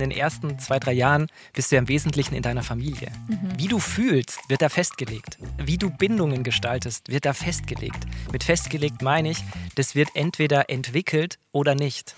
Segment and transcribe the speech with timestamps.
[0.00, 3.10] in den ersten zwei, drei Jahren bist du ja im Wesentlichen in deiner Familie.
[3.26, 3.58] Mhm.
[3.58, 5.38] Wie du fühlst, wird da festgelegt.
[5.58, 8.06] Wie du Bindungen gestaltest, wird da festgelegt.
[8.30, 9.38] Mit festgelegt meine ich,
[9.74, 12.14] das wird entweder entwickelt oder nicht.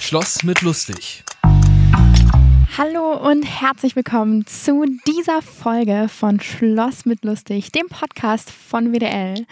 [0.00, 1.24] Schloss mit lustig.
[2.78, 9.46] Hallo und herzlich willkommen zu dieser Folge von Schloss mit Lustig, dem Podcast von WDL.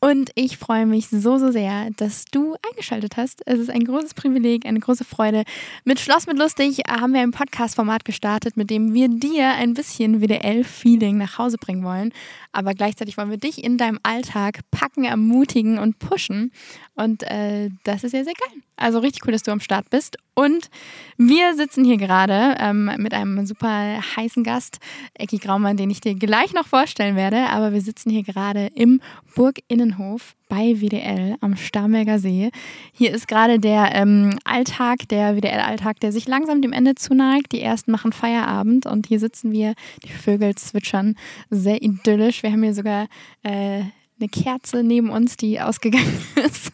[0.00, 3.40] Und ich freue mich so, so sehr, dass du eingeschaltet hast.
[3.46, 5.44] Es ist ein großes Privileg, eine große Freude.
[5.84, 10.20] Mit Schloss mit Lustig haben wir ein Podcast-Format gestartet, mit dem wir dir ein bisschen
[10.20, 12.12] WDL-Feeling nach Hause bringen wollen.
[12.52, 16.52] Aber gleichzeitig wollen wir dich in deinem Alltag packen, ermutigen und pushen.
[16.94, 18.62] Und äh, das ist sehr, sehr geil.
[18.76, 20.16] Also richtig cool, dass du am Start bist.
[20.34, 20.70] Und
[21.16, 24.78] wir sitzen hier gerade ähm, mit einem super heißen Gast,
[25.14, 27.48] Ecki Graumann, den ich dir gleich noch vorstellen werde.
[27.50, 29.00] Aber wir sitzen hier gerade im
[29.34, 32.50] Burginnenhof bei WDL am Starnberger See.
[32.92, 37.52] Hier ist gerade der ähm, Alltag, der WDL-Alltag, der sich langsam dem Ende zuneigt.
[37.52, 41.16] Die ersten machen Feierabend und hier sitzen wir, die Vögel zwitschern,
[41.50, 42.42] sehr idyllisch.
[42.42, 43.06] Wir haben hier sogar
[43.42, 43.82] äh,
[44.20, 46.72] eine Kerze neben uns, die ausgegangen ist.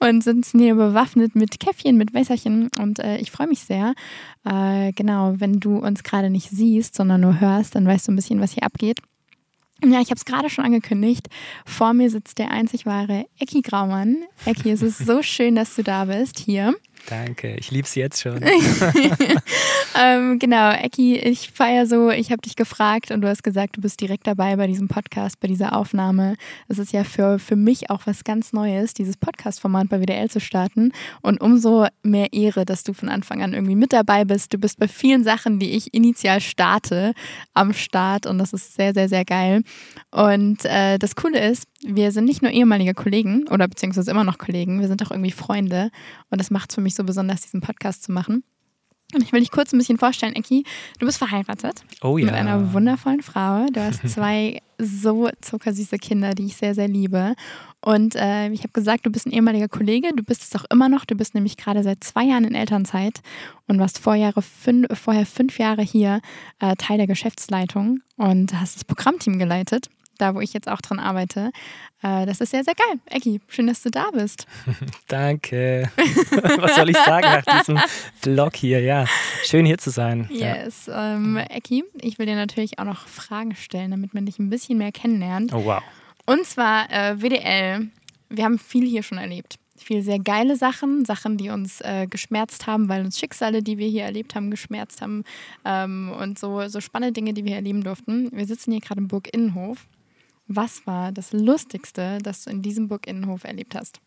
[0.00, 2.70] und sitzen hier bewaffnet mit Käffchen, mit Wässerchen.
[2.80, 3.94] Und äh, ich freue mich sehr.
[4.44, 8.16] Äh, genau, wenn du uns gerade nicht siehst, sondern nur hörst, dann weißt du ein
[8.16, 9.00] bisschen, was hier abgeht.
[9.86, 11.28] Ja, ich habe es gerade schon angekündigt.
[11.66, 14.24] Vor mir sitzt der einzig wahre Ecki Graumann.
[14.46, 16.74] Ecki, es ist so schön, dass du da bist hier.
[17.08, 18.40] Danke, ich liebe es jetzt schon.
[19.98, 23.82] ähm, genau, Ecki, ich feiere so, ich habe dich gefragt und du hast gesagt, du
[23.82, 26.36] bist direkt dabei bei diesem Podcast, bei dieser Aufnahme.
[26.68, 30.40] Es ist ja für, für mich auch was ganz Neues, dieses Podcast-Format bei WDL zu
[30.40, 30.92] starten.
[31.20, 34.54] Und umso mehr Ehre, dass du von Anfang an irgendwie mit dabei bist.
[34.54, 37.12] Du bist bei vielen Sachen, die ich initial starte,
[37.52, 39.62] am Start und das ist sehr, sehr, sehr geil.
[40.10, 44.38] Und äh, das Coole ist, wir sind nicht nur ehemalige Kollegen oder beziehungsweise immer noch
[44.38, 45.90] Kollegen, wir sind auch irgendwie Freunde
[46.30, 48.44] und das macht es für mich so besonders, diesen Podcast zu machen.
[49.14, 50.64] Und ich will dich kurz ein bisschen vorstellen, Eki.
[50.98, 52.26] Du bist verheiratet oh, ja.
[52.26, 53.66] mit einer wundervollen Frau.
[53.72, 57.34] Du hast zwei so zuckersüße Kinder, die ich sehr, sehr liebe.
[57.80, 60.08] Und äh, ich habe gesagt, du bist ein ehemaliger Kollege.
[60.16, 61.04] Du bist es auch immer noch.
[61.04, 63.20] Du bist nämlich gerade seit zwei Jahren in Elternzeit
[63.68, 66.20] und warst vorher fünf, vorher fünf Jahre hier
[66.58, 70.98] äh, Teil der Geschäftsleitung und hast das Programmteam geleitet da wo ich jetzt auch dran
[70.98, 71.50] arbeite.
[72.02, 73.00] Äh, das ist sehr, sehr geil.
[73.06, 74.46] Ecki, schön, dass du da bist.
[75.08, 75.90] Danke.
[76.58, 77.80] Was soll ich sagen nach diesem
[78.20, 78.80] Vlog hier?
[78.80, 79.06] Ja,
[79.44, 80.28] schön hier zu sein.
[80.30, 80.86] Yes.
[80.86, 81.14] Ja.
[81.14, 84.78] Ähm, Ecki, ich will dir natürlich auch noch Fragen stellen, damit man dich ein bisschen
[84.78, 85.52] mehr kennenlernt.
[85.52, 85.82] Oh, wow.
[86.26, 87.88] Und zwar äh, WDL.
[88.30, 92.66] Wir haben viel hier schon erlebt viel sehr geile Sachen, Sachen, die uns äh, geschmerzt
[92.66, 95.24] haben, weil uns Schicksale, die wir hier erlebt haben, geschmerzt haben
[95.64, 98.30] ähm, und so, so spannende Dinge, die wir erleben durften.
[98.32, 99.86] Wir sitzen hier gerade im Burg Innenhof
[100.46, 104.00] was war das Lustigste, das du in diesem Burginnenhof erlebt hast?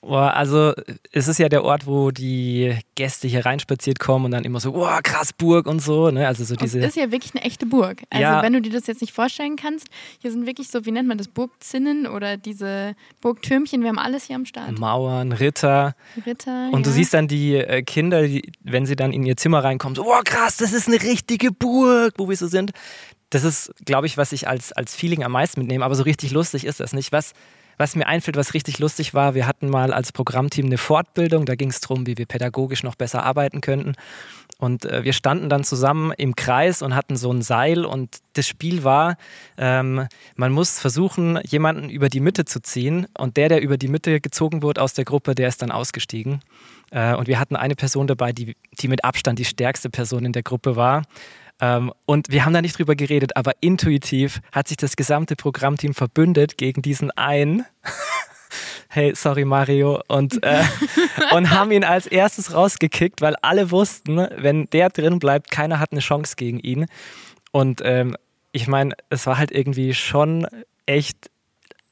[0.00, 0.74] also
[1.12, 4.74] es ist ja der Ort, wo die Gäste hier reinspaziert kommen und dann immer so,
[4.74, 6.10] oh, krass Burg und so.
[6.10, 6.26] Ne?
[6.26, 6.78] Also so diese.
[6.78, 8.02] Es ist ja wirklich eine echte Burg.
[8.10, 8.42] Also ja.
[8.42, 9.88] wenn du dir das jetzt nicht vorstellen kannst,
[10.20, 14.24] hier sind wirklich so, wie nennt man das, Burgzinnen oder diese Burgtürmchen, wir haben alles
[14.24, 14.78] hier am Start.
[14.78, 15.94] Mauern, Ritter.
[16.24, 16.70] Ritter.
[16.70, 16.84] Und ja.
[16.84, 20.04] du siehst dann die äh, Kinder, die, wenn sie dann in ihr Zimmer reinkommen, so,
[20.04, 22.70] oh krass, das ist eine richtige Burg, wo wir so sind
[23.30, 25.84] das ist, glaube ich, was ich als, als Feeling am meisten mitnehme.
[25.84, 27.12] Aber so richtig lustig ist das nicht.
[27.12, 27.32] Was,
[27.76, 31.44] was mir einfällt, was richtig lustig war, wir hatten mal als Programmteam eine Fortbildung.
[31.44, 33.94] Da ging es darum, wie wir pädagogisch noch besser arbeiten könnten.
[34.58, 37.84] Und äh, wir standen dann zusammen im Kreis und hatten so ein Seil.
[37.84, 39.16] Und das Spiel war,
[39.56, 43.06] ähm, man muss versuchen, jemanden über die Mitte zu ziehen.
[43.16, 46.40] Und der, der über die Mitte gezogen wurde aus der Gruppe, der ist dann ausgestiegen.
[46.90, 50.32] Äh, und wir hatten eine Person dabei, die, die mit Abstand die stärkste Person in
[50.32, 51.02] der Gruppe war.
[51.60, 55.94] Ähm, und wir haben da nicht drüber geredet, aber intuitiv hat sich das gesamte Programmteam
[55.94, 57.64] verbündet gegen diesen einen.
[58.88, 60.64] hey, sorry Mario, und, äh,
[61.32, 65.92] und haben ihn als erstes rausgekickt, weil alle wussten, wenn der drin bleibt, keiner hat
[65.92, 66.86] eine Chance gegen ihn.
[67.50, 68.16] Und ähm,
[68.52, 70.46] ich meine, es war halt irgendwie schon
[70.86, 71.30] echt,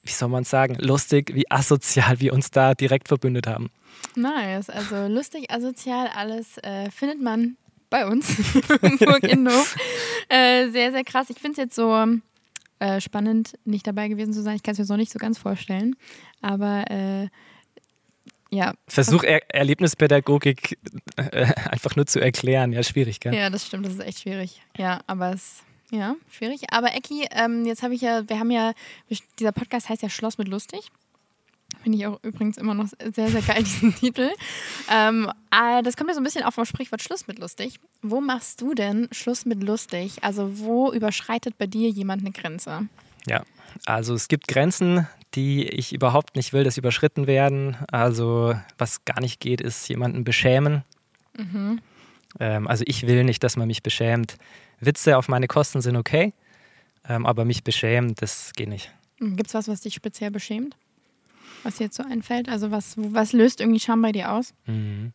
[0.03, 3.71] wie soll man sagen, lustig, wie asozial wir uns da direkt verbündet haben.
[4.15, 7.57] Nice, also lustig, asozial, alles äh, findet man
[7.97, 8.37] bei uns
[8.99, 9.77] Burg Innenhof.
[10.29, 11.31] äh, sehr, sehr krass.
[11.31, 12.07] Ich finde es jetzt so
[12.79, 14.57] äh, spannend, nicht dabei gewesen zu sein.
[14.57, 15.97] Ich kann es mir so nicht so ganz vorstellen.
[16.43, 17.29] Aber äh,
[18.51, 18.75] ja.
[18.87, 20.79] Versuch er Erlebnispädagogik
[21.17, 22.73] äh, einfach nur zu erklären.
[22.73, 23.35] Ja, schwierig, gell?
[23.35, 24.61] Ja, das stimmt, das ist echt schwierig.
[24.77, 26.63] Ja, aber es ja, schwierig.
[26.73, 28.73] Aber Ecki, ähm, jetzt habe ich ja, wir haben ja,
[29.39, 30.91] dieser Podcast heißt ja Schloss mit lustig.
[31.83, 34.31] Finde ich auch übrigens immer noch sehr, sehr geil, diesen Titel.
[34.91, 37.79] Ähm, äh, das kommt ja so ein bisschen auf vom Sprichwort Schluss mit lustig.
[38.03, 40.23] Wo machst du denn Schluss mit lustig?
[40.23, 42.89] Also wo überschreitet bei dir jemand eine Grenze?
[43.27, 43.43] Ja,
[43.85, 47.77] also es gibt Grenzen, die ich überhaupt nicht will, dass überschritten werden.
[47.91, 50.83] Also was gar nicht geht, ist jemanden beschämen.
[51.37, 51.81] Mhm.
[52.41, 54.37] Ähm, also ich will nicht, dass man mich beschämt.
[54.81, 56.33] Witze auf meine Kosten sind okay,
[57.09, 58.93] ähm, aber mich beschämen, das geht nicht.
[59.19, 60.77] Gibt es was, was dich speziell beschämt?
[61.67, 62.49] Was jetzt so einfällt?
[62.49, 64.55] Also was, was löst irgendwie Scham bei dir aus?
[64.67, 65.13] Mhm.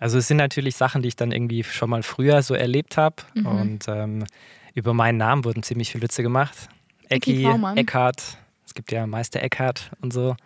[0.00, 3.16] Also es sind natürlich Sachen, die ich dann irgendwie schon mal früher so erlebt habe.
[3.34, 3.46] Mhm.
[3.46, 4.24] Und ähm,
[4.72, 6.70] über meinen Namen wurden ziemlich viele Witze gemacht.
[7.10, 10.36] Ecki, Eckhart, es gibt ja Meister Eckhart und so.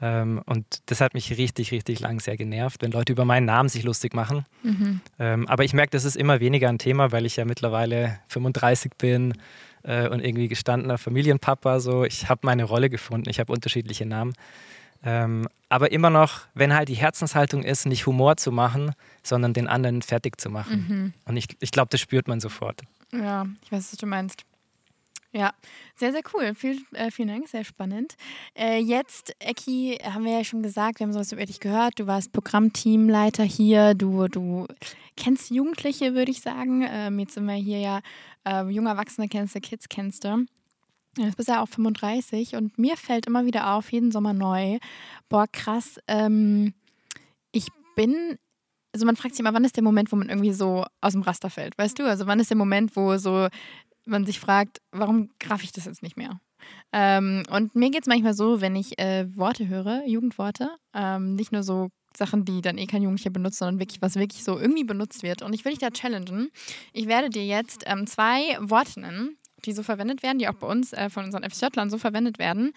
[0.00, 3.68] Ähm, und das hat mich richtig, richtig lang sehr genervt, wenn Leute über meinen Namen
[3.68, 4.44] sich lustig machen.
[4.62, 5.00] Mhm.
[5.18, 8.92] Ähm, aber ich merke, das ist immer weniger ein Thema, weil ich ja mittlerweile 35
[8.96, 9.34] bin
[9.82, 11.80] äh, und irgendwie gestandener Familienpapa.
[11.80, 14.32] So, ich habe meine Rolle gefunden, ich habe unterschiedliche Namen.
[15.02, 18.92] Ähm, aber immer noch, wenn halt die Herzenshaltung ist, nicht Humor zu machen,
[19.22, 20.86] sondern den anderen fertig zu machen.
[20.88, 21.12] Mhm.
[21.24, 22.82] Und ich, ich glaube, das spürt man sofort.
[23.12, 24.44] Ja, ich weiß, was du meinst.
[25.32, 25.52] Ja,
[25.94, 26.54] sehr, sehr cool.
[26.54, 28.16] Viel, äh, vielen Dank, sehr spannend.
[28.58, 32.00] Äh, jetzt, Eki, haben wir ja schon gesagt, wir haben sowas über dich gehört.
[32.00, 33.94] Du warst Programmteamleiter hier.
[33.94, 34.66] Du, du
[35.16, 36.84] kennst Jugendliche, würde ich sagen.
[36.88, 38.00] Ähm, jetzt sind wir hier ja
[38.44, 40.46] äh, junge Erwachsene kennst du, Kids kennst du.
[41.16, 44.78] Jetzt bist ja auch 35 und mir fällt immer wieder auf, jeden Sommer neu,
[45.28, 46.72] boah, krass, ähm,
[47.50, 47.66] ich
[47.96, 48.38] bin,
[48.92, 51.22] also man fragt sich immer, wann ist der Moment, wo man irgendwie so aus dem
[51.22, 52.04] Raster fällt, weißt du?
[52.04, 53.48] Also wann ist der Moment, wo so
[54.10, 56.40] man sich fragt, warum graf ich das jetzt nicht mehr?
[56.92, 61.52] Ähm, und mir geht es manchmal so, wenn ich äh, Worte höre, Jugendworte, ähm, nicht
[61.52, 64.84] nur so Sachen, die dann eh kein Jugendlicher benutzt, sondern wirklich, was wirklich so irgendwie
[64.84, 65.42] benutzt wird.
[65.42, 66.50] Und ich will dich da challengen.
[66.92, 70.66] Ich werde dir jetzt ähm, zwei Worte nennen, die so verwendet werden, die auch bei
[70.66, 72.72] uns äh, von unseren FSJlern so verwendet werden.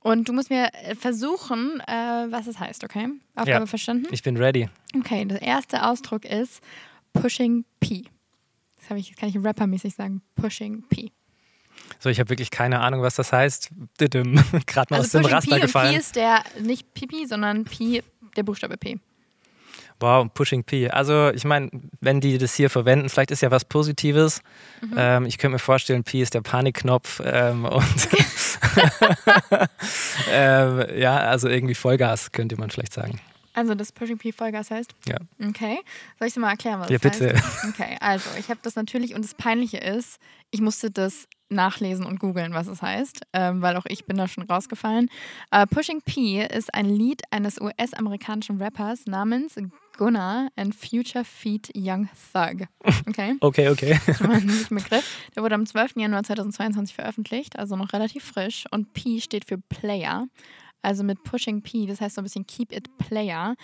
[0.00, 3.08] Und du musst mir äh, versuchen, äh, was es heißt, okay?
[3.34, 4.06] Aufgabe ja, verstanden?
[4.12, 4.68] Ich bin ready.
[4.96, 6.62] Okay, der erste Ausdruck ist
[7.12, 8.04] Pushing P.
[8.88, 10.22] Das ich, kann ich rappermäßig sagen.
[10.34, 11.10] Pushing P.
[11.98, 13.70] So, ich habe wirklich keine Ahnung, was das heißt.
[13.98, 14.24] Gerade
[14.90, 15.92] mal also aus dem Raster P gefallen.
[15.92, 18.02] P ist der nicht Pipi, sondern P,
[18.36, 18.98] der Buchstabe P.
[19.98, 20.90] Wow, Pushing P.
[20.90, 24.42] Also ich meine, wenn die das hier verwenden, vielleicht ist ja was Positives.
[24.82, 24.94] Mhm.
[24.96, 27.84] Ähm, ich könnte mir vorstellen, P ist der Panikknopf ähm, und
[30.30, 33.20] ähm, ja, also irgendwie Vollgas könnte man vielleicht sagen.
[33.56, 34.94] Also das Pushing P Vollgas heißt?
[35.08, 35.16] Ja.
[35.42, 35.78] Okay.
[36.18, 37.34] Soll ich dir mal erklären, was ja, das bitte.
[37.34, 37.64] heißt?
[37.68, 40.18] Okay, also ich habe das natürlich und das Peinliche ist,
[40.50, 44.28] ich musste das nachlesen und googeln, was es heißt, ähm, weil auch ich bin da
[44.28, 45.08] schon rausgefallen.
[45.54, 49.54] Uh, Pushing P ist ein Lied eines US-amerikanischen Rappers namens
[49.96, 52.68] Gunnar and Future Feet Young Thug.
[53.08, 53.36] Okay?
[53.40, 53.98] okay, okay.
[54.16, 55.30] Schon mal ein Begriff.
[55.34, 55.92] Der wurde am 12.
[55.96, 58.64] Januar 2022 veröffentlicht, also noch relativ frisch.
[58.70, 60.26] Und P steht für Player
[60.86, 63.56] also mit Pushing P, das heißt so ein bisschen Keep It Player.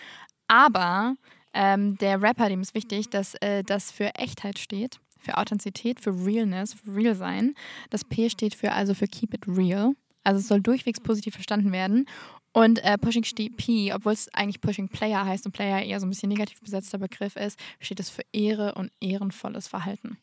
[0.49, 1.15] Aber
[1.55, 6.11] ähm, der Rapper, dem ist wichtig, dass äh, das für Echtheit steht, für Authentizität, für
[6.11, 7.55] Realness, für Real sein.
[7.91, 9.93] Das P steht für also für Keep It Real.
[10.25, 12.07] Also es soll durchwegs positiv verstanden werden.
[12.53, 13.23] Und äh, Pushing
[13.57, 16.99] P, obwohl es eigentlich Pushing Player heißt und Player eher so ein bisschen negativ besetzter
[16.99, 20.19] Begriff ist, steht es für Ehre und ehrenvolles Verhalten.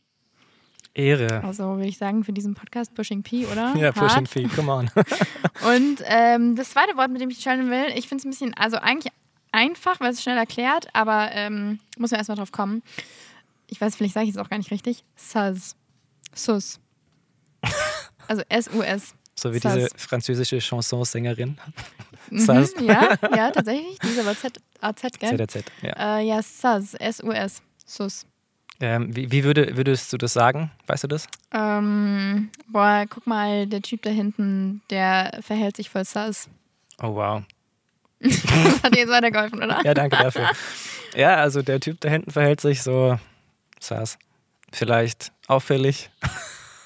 [0.94, 1.44] Ehre.
[1.44, 3.76] Also würde ich sagen, für diesen Podcast Pushing P, oder?
[3.78, 4.92] Ja, Pushing P, come on.
[5.74, 8.54] und ähm, das zweite Wort, mit dem ich challengen will, ich finde es ein bisschen,
[8.56, 9.14] also eigentlich
[9.52, 12.84] einfach, weil es schnell erklärt, aber ähm, muss man erstmal drauf kommen.
[13.68, 15.04] Ich weiß, vielleicht sage ich es auch gar nicht richtig.
[15.16, 15.76] Sus.
[16.34, 16.80] Sus.
[18.28, 19.16] Also S-U-S.
[19.34, 19.74] So wie Sus.
[19.74, 21.58] diese französische Chansonsängerin.
[22.30, 23.98] Mhm, ja, ja, tatsächlich.
[24.04, 25.32] Diese war Z-A-Z, gell?
[25.32, 26.20] Z-A-Z, ja.
[26.20, 26.94] Äh, ja, Sus.
[26.94, 27.64] S-U-S.
[27.88, 28.28] Sus.
[28.82, 30.72] Ähm, wie, wie würde, würdest du das sagen?
[30.88, 31.28] Weißt du das?
[31.54, 36.48] Ähm, boah, guck mal, der Typ da hinten, der verhält sich voll sass.
[37.02, 37.44] Oh, wow.
[38.20, 38.44] das
[38.84, 39.82] hat dir jetzt weitergeholfen, oder?
[39.84, 40.50] Ja, danke dafür.
[41.16, 43.18] Ja, also der Typ da hinten verhält sich so
[43.80, 44.20] sass.
[44.72, 46.12] Vielleicht auffällig.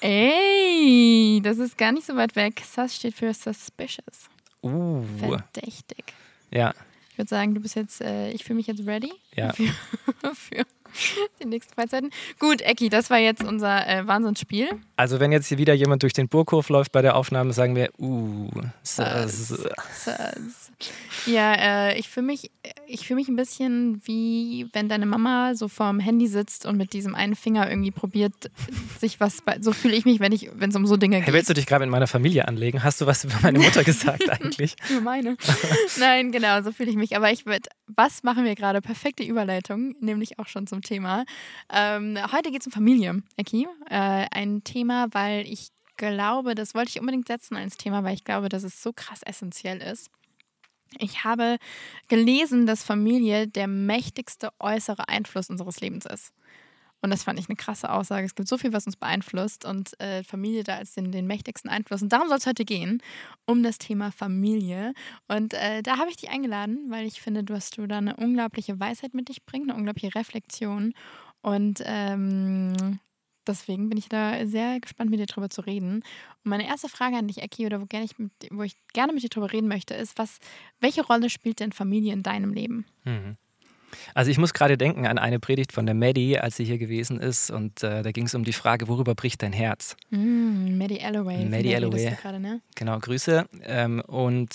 [0.00, 2.62] Ey, das ist gar nicht so weit weg.
[2.64, 4.30] Sass steht für suspicious.
[4.62, 5.04] Uh.
[5.18, 6.14] Verdächtig.
[6.50, 6.72] Ja.
[7.10, 9.12] Ich würde sagen, du bist jetzt, äh, ich fühle mich jetzt ready.
[9.36, 9.52] Ja.
[9.52, 9.64] Für,
[10.34, 10.64] für
[11.42, 12.10] die nächsten Freizeiten.
[12.38, 14.68] Gut, Ecki, das war jetzt unser äh, Wahnsinnsspiel.
[14.96, 17.90] Also wenn jetzt hier wieder jemand durch den Burghof läuft bei der Aufnahme, sagen wir,
[17.98, 18.48] uh,
[18.82, 19.48] sass.
[19.48, 20.70] sass.
[21.26, 22.50] Ja, äh, ich fühle mich,
[23.02, 27.14] fühl mich ein bisschen wie wenn deine Mama so vorm Handy sitzt und mit diesem
[27.14, 28.34] einen Finger irgendwie probiert,
[29.00, 31.26] sich was bei, so fühle ich mich, wenn es um so Dinge geht.
[31.26, 32.82] Hey, willst du dich gerade mit meiner Familie anlegen?
[32.82, 34.76] Hast du was über meine Mutter gesagt eigentlich?
[34.90, 35.36] über meine.
[35.98, 37.16] Nein, genau, so fühle ich mich.
[37.16, 38.80] Aber ich würde, was machen wir gerade?
[38.80, 41.24] Perfekte Überleitung, nämlich auch schon zum Thema.
[41.72, 43.66] Ähm, heute geht es um Familie, Eki.
[43.90, 48.24] Äh, ein Thema, weil ich glaube, das wollte ich unbedingt setzen als Thema, weil ich
[48.24, 50.10] glaube, dass es so krass essentiell ist.
[50.98, 51.58] Ich habe
[52.08, 56.32] gelesen, dass Familie der mächtigste äußere Einfluss unseres Lebens ist.
[57.04, 58.24] Und das fand ich eine krasse Aussage.
[58.24, 61.70] Es gibt so viel, was uns beeinflusst und äh, Familie da als den, den mächtigsten
[61.70, 62.00] Einfluss.
[62.00, 63.02] Und darum soll es heute gehen,
[63.44, 64.94] um das Thema Familie.
[65.28, 68.80] Und äh, da habe ich dich eingeladen, weil ich finde, dass du da eine unglaubliche
[68.80, 70.94] Weisheit mit dich bringst, eine unglaubliche Reflexion.
[71.42, 73.00] Und ähm,
[73.46, 75.96] deswegen bin ich da sehr gespannt, mit dir drüber zu reden.
[75.96, 76.04] Und
[76.44, 79.22] meine erste Frage an dich, Eki, oder wo, gerne ich mit, wo ich gerne mit
[79.22, 80.38] dir drüber reden möchte, ist, was,
[80.80, 82.86] welche Rolle spielt denn Familie in deinem Leben?
[83.04, 83.36] Mhm.
[84.14, 87.20] Also ich muss gerade denken an eine Predigt von der Maddie, als sie hier gewesen
[87.20, 89.96] ist und äh, da ging es um die Frage, worüber bricht dein Herz?
[90.10, 91.44] Mm, Maddie Alloway.
[91.44, 92.16] Maddie Alloway.
[92.20, 92.60] Grade, ne?
[92.74, 93.46] Genau, Grüße.
[93.62, 94.50] Ähm, und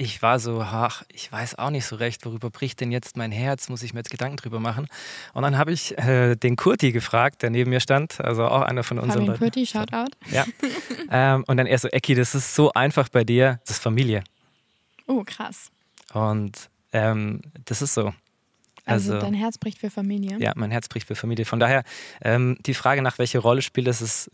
[0.00, 3.30] ich war so, ach, ich weiß auch nicht so recht, worüber bricht denn jetzt mein
[3.30, 4.86] Herz, muss ich mir jetzt Gedanken drüber machen.
[5.34, 8.82] Und dann habe ich äh, den Kurti gefragt, der neben mir stand, also auch einer
[8.82, 10.12] von unseren Fabian Kurti, Shoutout.
[10.30, 10.46] Ja.
[11.10, 14.24] ähm, und dann er so, Ecki, das ist so einfach bei dir, das ist Familie.
[15.06, 15.70] Oh, krass.
[16.14, 18.14] Und ähm, das ist so.
[18.90, 20.38] Also, also, dein Herz bricht für Familie?
[20.38, 21.44] Ja, mein Herz bricht für Familie.
[21.44, 21.84] Von daher,
[22.22, 24.30] ähm, die Frage nach welche Rolle spielt, das ist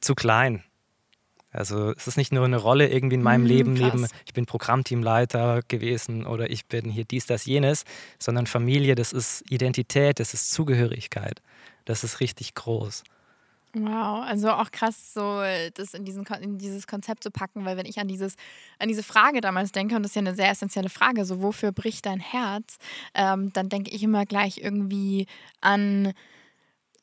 [0.00, 0.62] zu klein.
[1.56, 4.44] Also es ist nicht nur eine Rolle irgendwie in meinem mhm, Leben, neben ich bin
[4.44, 7.84] Programmteamleiter gewesen oder ich bin hier dies, das, jenes,
[8.18, 11.40] sondern Familie, das ist Identität, das ist Zugehörigkeit.
[11.86, 13.04] Das ist richtig groß.
[13.78, 15.42] Wow, also auch krass, so
[15.74, 18.36] das in, diesen, in dieses Konzept zu packen, weil wenn ich an dieses,
[18.78, 21.72] an diese Frage damals denke, und das ist ja eine sehr essentielle Frage, so wofür
[21.72, 22.78] bricht dein Herz,
[23.14, 25.26] ähm, dann denke ich immer gleich irgendwie
[25.60, 26.14] an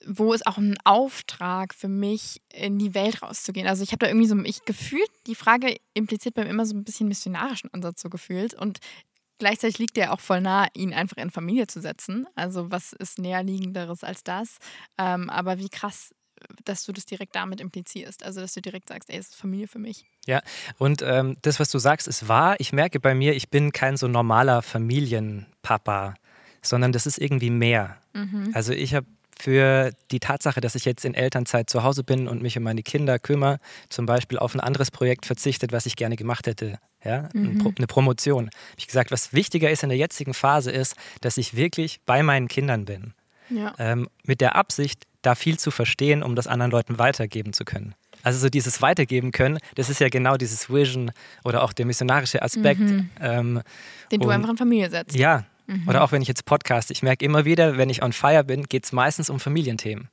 [0.06, 3.68] wo ist auch ein Auftrag für mich, in die Welt rauszugehen.
[3.68, 6.84] Also ich habe da irgendwie so, ich gefühlt, die Frage impliziert beim immer so ein
[6.84, 8.54] bisschen missionarischen Ansatz so gefühlt.
[8.54, 8.80] Und
[9.40, 12.28] gleichzeitig liegt der auch voll nah, ihn einfach in Familie zu setzen.
[12.36, 14.58] Also was ist näherliegenderes als das?
[14.98, 16.14] Ähm, aber wie krass
[16.66, 18.24] dass du das direkt damit implizierst.
[18.24, 20.06] Also, dass du direkt sagst, ey, es ist Familie für mich.
[20.26, 20.42] Ja,
[20.78, 22.56] und ähm, das, was du sagst, ist wahr.
[22.60, 26.16] Ich merke bei mir, ich bin kein so normaler Familienpapa,
[26.62, 27.98] sondern das ist irgendwie mehr.
[28.14, 28.52] Mhm.
[28.54, 29.08] Also, ich habe
[29.40, 32.84] für die Tatsache, dass ich jetzt in Elternzeit zu Hause bin und mich um meine
[32.84, 33.60] Kinder kümmere,
[33.90, 36.80] zum Beispiel auf ein anderes Projekt verzichtet, was ich gerne gemacht hätte.
[37.04, 37.74] Ja, mhm.
[37.78, 38.46] eine Promotion.
[38.46, 42.24] Habe ich gesagt, was wichtiger ist in der jetzigen Phase ist, dass ich wirklich bei
[42.24, 43.14] meinen Kindern bin.
[43.50, 43.74] Ja.
[43.78, 47.96] Ähm, mit der Absicht, da viel zu verstehen, um das anderen Leuten weitergeben zu können.
[48.22, 51.12] Also so dieses Weitergeben können, das ist ja genau dieses Vision
[51.44, 52.80] oder auch der missionarische Aspekt.
[52.80, 53.10] Mhm.
[53.20, 53.62] Ähm,
[54.12, 55.16] Den du einfach in Familie setzt.
[55.16, 55.46] Ja.
[55.68, 55.88] Mhm.
[55.88, 58.64] Oder auch wenn ich jetzt podcast, ich merke immer wieder, wenn ich on fire bin,
[58.64, 60.10] geht es meistens um Familienthemen.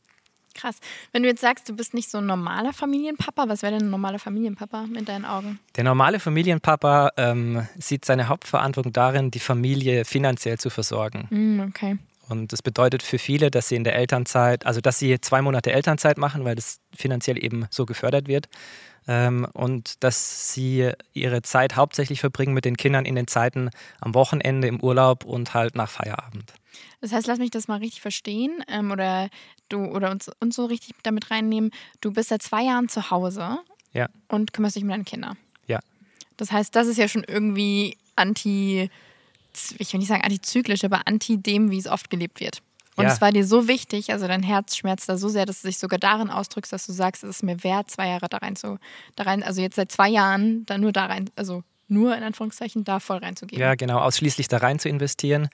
[0.55, 0.79] Krass.
[1.13, 3.91] Wenn du jetzt sagst, du bist nicht so ein normaler Familienpapa, was wäre denn ein
[3.91, 5.61] normaler Familienpapa in deinen Augen?
[5.77, 11.29] Der normale Familienpapa ähm, sieht seine Hauptverantwortung darin, die Familie finanziell zu versorgen.
[11.31, 11.99] Mm, okay.
[12.31, 15.73] Und das bedeutet für viele, dass sie in der Elternzeit, also dass sie zwei Monate
[15.73, 18.49] Elternzeit machen, weil das finanziell eben so gefördert wird.
[19.09, 23.71] Ähm, und dass sie ihre Zeit hauptsächlich verbringen mit den Kindern in den Zeiten
[24.01, 26.53] am Wochenende, im Urlaub und halt nach Feierabend.
[27.01, 29.29] Das heißt, lass mich das mal richtig verstehen ähm, oder
[29.69, 31.73] du oder uns, uns so richtig damit reinnehmen.
[32.01, 33.59] Du bist seit zwei Jahren zu Hause
[33.93, 34.09] ja.
[34.29, 35.37] und kümmerst dich um deine Kinder.
[35.67, 35.81] Ja.
[36.37, 38.89] Das heißt, das ist ja schon irgendwie anti
[39.79, 42.63] ich will nicht sagen antizyklisch, aber anti dem, wie es oft gelebt wird.
[42.97, 43.13] Und ja.
[43.13, 45.79] es war dir so wichtig, also dein Herz schmerzt da so sehr, dass du dich
[45.79, 48.79] sogar darin ausdrückst, dass du sagst, es ist mir wert, zwei Jahre da rein zu,
[49.17, 52.85] da rein, also jetzt seit zwei Jahren da nur da rein, also nur in Anführungszeichen
[52.85, 53.61] da voll reinzugehen.
[53.61, 55.49] Ja, genau, ausschließlich da rein zu investieren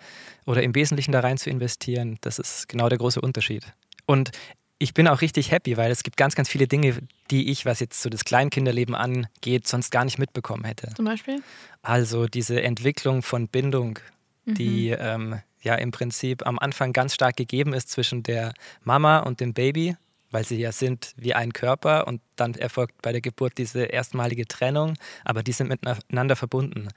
[0.45, 3.65] oder im Wesentlichen da rein zu investieren, das ist genau der große Unterschied.
[4.07, 4.31] Und
[4.79, 6.99] ich bin auch richtig happy, weil es gibt ganz, ganz viele Dinge,
[7.31, 10.93] die ich, was jetzt so das Kleinkinderleben angeht, sonst gar nicht mitbekommen hätte.
[10.95, 11.43] Zum Beispiel?
[11.83, 13.99] Also diese Entwicklung von Bindung,
[14.45, 14.55] mhm.
[14.55, 18.53] die ähm, ja im Prinzip am Anfang ganz stark gegeben ist zwischen der
[18.85, 19.97] Mama und dem Baby,
[20.31, 24.47] weil sie ja sind wie ein Körper und dann erfolgt bei der Geburt diese erstmalige
[24.47, 26.89] Trennung, aber die sind miteinander verbunden.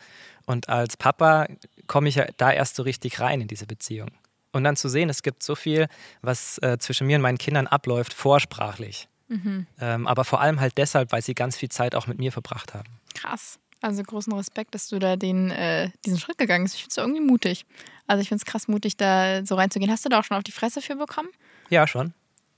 [0.45, 1.47] Und als Papa
[1.87, 4.11] komme ich ja da erst so richtig rein in diese Beziehung.
[4.51, 5.87] Und dann zu sehen, es gibt so viel,
[6.21, 9.07] was äh, zwischen mir und meinen Kindern abläuft, vorsprachlich.
[9.27, 9.67] Mhm.
[9.79, 12.73] Ähm, aber vor allem halt deshalb, weil sie ganz viel Zeit auch mit mir verbracht
[12.73, 12.89] haben.
[13.13, 13.59] Krass.
[13.81, 16.75] Also großen Respekt, dass du da den, äh, diesen Schritt gegangen bist.
[16.75, 17.65] Ich finde es irgendwie mutig.
[18.07, 19.91] Also ich finde es krass mutig, da so reinzugehen.
[19.91, 21.29] Hast du da auch schon auf die Fresse für bekommen?
[21.69, 22.13] Ja, schon.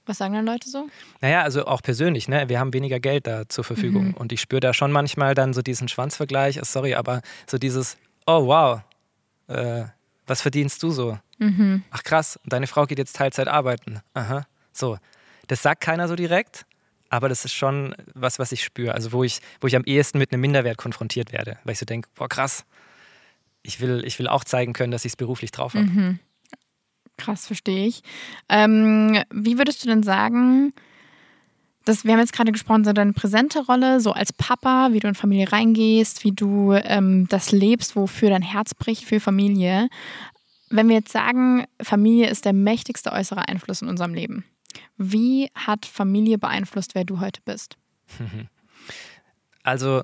[0.06, 0.88] Was sagen dann Leute so?
[1.20, 2.50] Naja, also auch persönlich, ne?
[2.50, 4.08] Wir haben weniger Geld da zur Verfügung.
[4.08, 4.14] Mhm.
[4.16, 8.48] Und ich spüre da schon manchmal dann so diesen Schwanzvergleich, sorry, aber so dieses, oh
[8.48, 8.82] wow,
[9.48, 9.86] äh,
[10.32, 11.20] was verdienst du so?
[11.40, 11.84] Mhm.
[11.92, 14.00] Ach krass, deine Frau geht jetzt Teilzeit arbeiten.
[14.14, 14.98] Aha, so.
[15.48, 16.66] Das sagt keiner so direkt,
[17.10, 18.94] aber das ist schon was, was ich spüre.
[18.94, 21.86] Also wo ich, wo ich am ehesten mit einem Minderwert konfrontiert werde, weil ich so
[21.86, 22.64] denke, boah krass,
[23.62, 25.86] ich will, ich will auch zeigen können, dass ich es beruflich drauf habe.
[25.86, 26.20] Mhm.
[27.18, 28.02] Krass, verstehe ich.
[28.48, 30.74] Ähm, wie würdest du denn sagen,
[31.86, 35.08] das, wir haben jetzt gerade gesprochen, so deine präsente Rolle, so als Papa, wie du
[35.08, 39.90] in Familie reingehst, wie du ähm, das lebst, wofür dein Herz bricht für Familie.
[40.70, 44.46] Wenn wir jetzt sagen, Familie ist der mächtigste äußere Einfluss in unserem Leben,
[44.98, 47.78] wie hat Familie beeinflusst, wer du heute bist?
[49.64, 50.04] Also,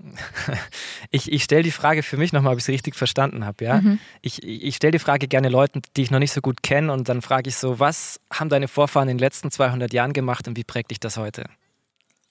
[1.11, 3.63] ich, ich stelle die Frage für mich nochmal, ob ich sie richtig verstanden habe.
[3.63, 3.81] Ja?
[3.81, 3.99] Mhm.
[4.21, 7.09] Ich, ich stelle die Frage gerne Leuten, die ich noch nicht so gut kenne, und
[7.09, 10.57] dann frage ich so: Was haben deine Vorfahren in den letzten 200 Jahren gemacht und
[10.57, 11.45] wie prägt dich das heute?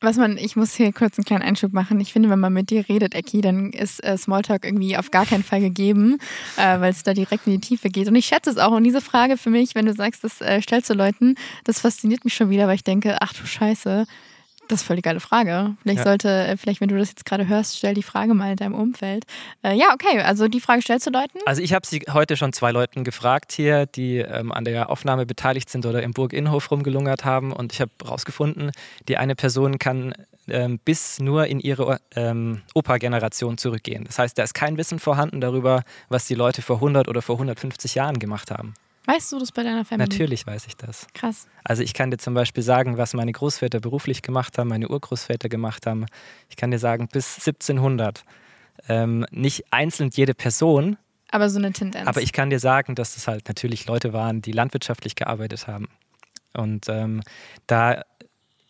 [0.01, 1.99] Was man, ich muss hier kurz einen kleinen Einschub machen.
[2.01, 5.25] Ich finde, wenn man mit dir redet, Eki, dann ist äh, Smalltalk irgendwie auf gar
[5.25, 6.19] keinen Fall gegeben,
[6.59, 8.07] äh, weil es da direkt in die Tiefe geht.
[8.07, 8.73] Und ich schätze es auch.
[8.73, 12.25] Und diese Frage für mich, wenn du sagst, das äh, stellst du Leuten, das fasziniert
[12.25, 14.07] mich schon wieder, weil ich denke, ach du Scheiße,
[14.69, 15.77] das ist voll die geile Frage.
[15.83, 16.05] Vielleicht ja.
[16.05, 18.75] sollte, äh, vielleicht, wenn du das jetzt gerade hörst, stell die Frage mal in deinem
[18.75, 19.25] Umfeld.
[19.63, 21.39] Äh, ja, okay, also die Frage stellst du Leuten?
[21.47, 25.27] Also ich habe sie heute schon zwei Leuten gefragt hier, die ähm, an der Aufnahme
[25.27, 28.71] beteiligt sind oder im Burg Innenhof rumgelungert haben und ich habe herausgefunden,
[29.09, 30.15] die eine Person kann
[30.49, 34.05] ähm, bis nur in ihre ähm, Opa-Generation zurückgehen.
[34.05, 37.37] Das heißt, da ist kein Wissen vorhanden darüber, was die Leute vor 100 oder vor
[37.37, 38.75] 150 Jahren gemacht haben.
[39.07, 40.09] Weißt du das bei deiner Familie?
[40.09, 41.07] Natürlich weiß ich das.
[41.15, 41.49] Krass.
[41.65, 45.49] Also ich kann dir zum Beispiel sagen, was meine Großväter beruflich gemacht haben, meine Urgroßväter
[45.49, 46.07] gemacht haben.
[46.49, 48.25] Ich kann dir sagen, bis 1700.
[48.89, 50.97] Ähm, nicht einzeln jede Person.
[51.31, 52.07] Aber so eine Tendenz.
[52.07, 55.89] Aber ich kann dir sagen, dass das halt natürlich Leute waren, die landwirtschaftlich gearbeitet haben.
[56.53, 57.23] Und ähm,
[57.67, 58.03] da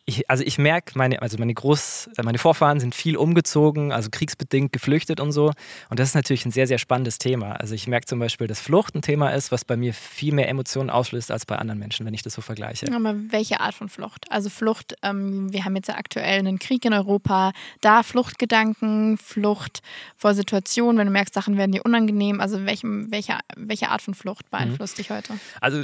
[0.09, 4.73] ich, also ich merke, meine, also meine Groß, meine Vorfahren sind viel umgezogen, also kriegsbedingt
[4.73, 5.53] geflüchtet und so.
[5.91, 7.55] Und das ist natürlich ein sehr, sehr spannendes Thema.
[7.55, 10.49] Also ich merke zum Beispiel, dass Flucht ein Thema ist, was bei mir viel mehr
[10.49, 12.87] Emotionen auslöst als bei anderen Menschen, wenn ich das so vergleiche.
[12.95, 14.31] Aber welche Art von Flucht?
[14.31, 19.83] Also Flucht, ähm, wir haben jetzt ja aktuell einen Krieg in Europa, da Fluchtgedanken, Flucht
[20.17, 22.41] vor Situationen, wenn du merkst, Sachen werden dir unangenehm.
[22.41, 25.03] Also welchem, welche, welche Art von Flucht beeinflusst mhm.
[25.03, 25.35] dich heute?
[25.61, 25.83] Also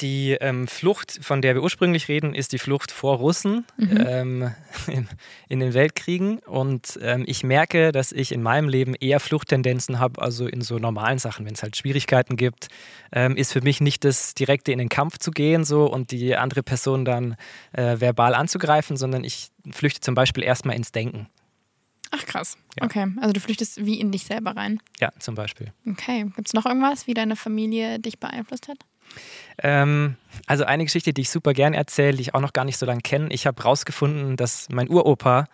[0.00, 4.04] die ähm, Flucht, von der wir ursprünglich reden, ist die Flucht vor Russen mhm.
[4.06, 4.54] ähm,
[4.86, 5.08] in,
[5.48, 6.38] in, den Weltkriegen.
[6.40, 10.78] Und ähm, ich merke, dass ich in meinem Leben eher Fluchttendenzen habe, also in so
[10.78, 12.68] normalen Sachen, wenn es halt Schwierigkeiten gibt,
[13.12, 16.36] ähm, ist für mich nicht das direkte in den Kampf zu gehen so und die
[16.36, 17.36] andere Person dann
[17.72, 21.28] äh, verbal anzugreifen, sondern ich flüchte zum Beispiel erstmal ins Denken.
[22.10, 22.56] Ach krass.
[22.78, 22.86] Ja.
[22.86, 24.80] Okay, also du flüchtest wie in dich selber rein.
[24.98, 25.72] Ja, zum Beispiel.
[25.86, 28.78] Okay, gibt es noch irgendwas, wie deine Familie dich beeinflusst hat?
[29.62, 30.16] Ähm,
[30.46, 32.86] also eine Geschichte, die ich super gern erzähle, die ich auch noch gar nicht so
[32.86, 33.28] lange kenne.
[33.30, 35.46] Ich habe rausgefunden, dass mein Uropa,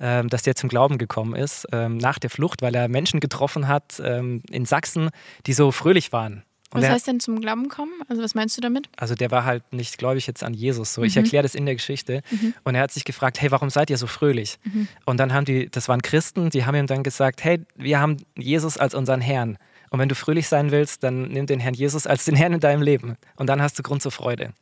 [0.00, 3.66] ähm, dass der zum Glauben gekommen ist ähm, nach der Flucht, weil er Menschen getroffen
[3.66, 5.10] hat ähm, in Sachsen,
[5.46, 6.44] die so fröhlich waren.
[6.70, 7.92] Und was heißt denn zum Glauben kommen?
[8.08, 8.90] Also was meinst du damit?
[8.96, 10.92] Also der war halt nicht gläubig jetzt an Jesus.
[10.92, 11.06] So, mhm.
[11.06, 12.20] ich erkläre das in der Geschichte.
[12.30, 12.52] Mhm.
[12.62, 14.58] Und er hat sich gefragt, hey, warum seid ihr so fröhlich?
[14.64, 14.86] Mhm.
[15.06, 18.18] Und dann haben die, das waren Christen, die haben ihm dann gesagt, hey, wir haben
[18.36, 19.56] Jesus als unseren Herrn.
[19.90, 22.60] Und wenn du fröhlich sein willst, dann nimm den Herrn Jesus als den Herrn in
[22.60, 23.16] deinem Leben.
[23.36, 24.52] Und dann hast du Grund zur Freude.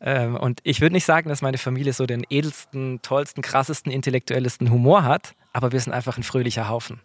[0.00, 4.70] Ähm, und ich würde nicht sagen, dass meine Familie so den edelsten, tollsten, krassesten, intellektuellesten
[4.70, 7.00] Humor hat, aber wir sind einfach ein fröhlicher Haufen.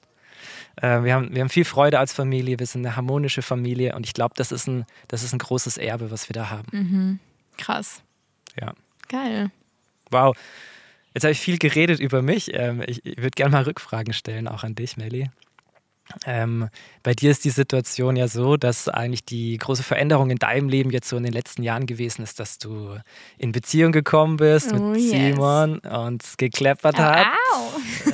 [0.78, 4.06] Äh, wir, haben, wir haben viel Freude als Familie, wir sind eine harmonische Familie und
[4.06, 6.68] ich glaube, das, ist ein, das ist ein großes Erbe, was wir da haben.
[6.72, 7.20] Mhm.
[7.58, 8.02] Krass.
[8.60, 8.74] Ja.
[9.10, 9.52] Geil.
[10.10, 10.36] Wow.
[11.14, 12.54] Jetzt habe ich viel geredet über mich.
[12.54, 15.30] Ähm, ich, ich würde gerne mal Rückfragen stellen, auch an dich, Melly.
[16.26, 16.70] Ähm,
[17.04, 20.92] bei dir ist die Situation ja so, dass eigentlich die große Veränderung in deinem Leben
[20.92, 22.98] jetzt so in den letzten Jahren gewesen ist, dass du
[23.38, 25.12] in Beziehung gekommen bist oh, mit yes.
[25.12, 27.28] Simon und es gekleppert hat.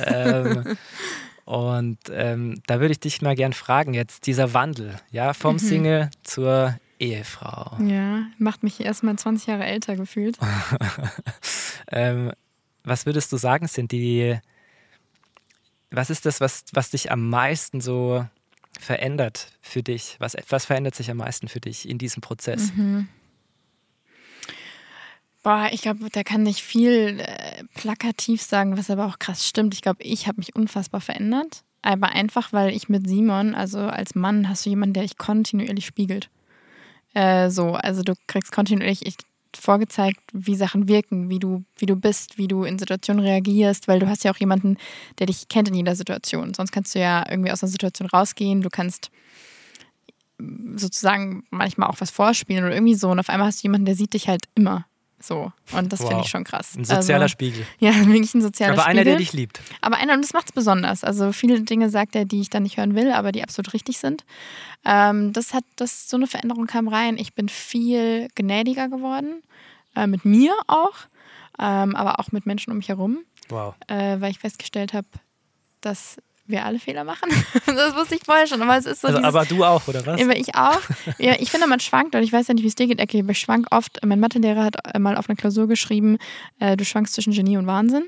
[0.04, 0.76] Ähm,
[1.44, 5.58] und ähm, da würde ich dich mal gern fragen, jetzt dieser Wandel, ja, vom mhm.
[5.58, 7.76] Single zur Ehefrau.
[7.84, 10.38] Ja, macht mich erstmal 20 Jahre älter gefühlt.
[11.94, 12.32] Ähm,
[12.84, 14.38] was würdest du sagen, sind die
[15.92, 18.26] was ist das, was, was dich am meisten so
[18.78, 20.16] verändert für dich?
[20.18, 22.72] Was, was verändert sich am meisten für dich in diesem Prozess?
[22.74, 23.08] Mhm.
[25.42, 29.74] Boah, ich glaube, da kann ich viel äh, plakativ sagen, was aber auch krass stimmt.
[29.74, 31.64] Ich glaube, ich habe mich unfassbar verändert.
[31.82, 35.84] Aber einfach, weil ich mit Simon, also als Mann, hast du jemanden, der dich kontinuierlich
[35.84, 36.30] spiegelt.
[37.12, 39.16] Äh, so, also du kriegst kontinuierlich, ich
[39.56, 43.98] vorgezeigt, wie Sachen wirken, wie du, wie du bist, wie du in Situationen reagierst, weil
[43.98, 44.76] du hast ja auch jemanden,
[45.18, 46.54] der dich kennt in jeder Situation.
[46.54, 49.10] Sonst kannst du ja irgendwie aus einer Situation rausgehen, du kannst
[50.76, 53.94] sozusagen manchmal auch was vorspielen oder irgendwie so und auf einmal hast du jemanden, der
[53.94, 54.86] sieht dich halt immer.
[55.22, 55.52] So.
[55.72, 56.08] Und das wow.
[56.08, 56.74] finde ich schon krass.
[56.76, 57.66] Ein sozialer also, Spiegel.
[57.78, 59.00] Ja, wirklich ein sozialer aber Spiegel.
[59.00, 59.60] Aber einer, der dich liebt.
[59.80, 61.04] Aber einer, und das macht es besonders.
[61.04, 63.98] Also viele Dinge sagt er, die ich dann nicht hören will, aber die absolut richtig
[63.98, 64.24] sind.
[64.84, 67.16] Ähm, das hat, das, so eine Veränderung kam rein.
[67.16, 69.42] Ich bin viel gnädiger geworden.
[69.94, 70.94] Äh, mit mir auch,
[71.58, 73.18] ähm, aber auch mit Menschen um mich herum.
[73.48, 73.74] Wow.
[73.88, 75.06] Äh, weil ich festgestellt habe,
[75.80, 76.16] dass
[76.52, 77.28] wir alle Fehler machen.
[77.66, 79.08] das wusste ich vorher schon, aber es ist so.
[79.08, 80.20] Also, dieses, aber du auch, oder was?
[80.20, 80.80] Ja, ich auch.
[81.18, 83.30] Ja, ich finde, man schwankt, und ich weiß ja nicht, wie es dir geht, aber
[83.30, 83.98] ich schwank oft.
[84.04, 86.18] Mein Mathelehrer hat mal auf einer Klausur geschrieben,
[86.60, 88.04] äh, du schwankst zwischen Genie und Wahnsinn.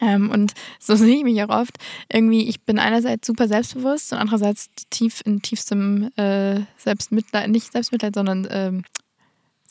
[0.00, 1.76] Ähm, und so sehe ich mich auch oft.
[2.12, 8.14] Irgendwie, ich bin einerseits super selbstbewusst und andererseits tief in tiefstem äh, Selbstmitleid, nicht Selbstmitleid,
[8.14, 8.84] sondern ähm,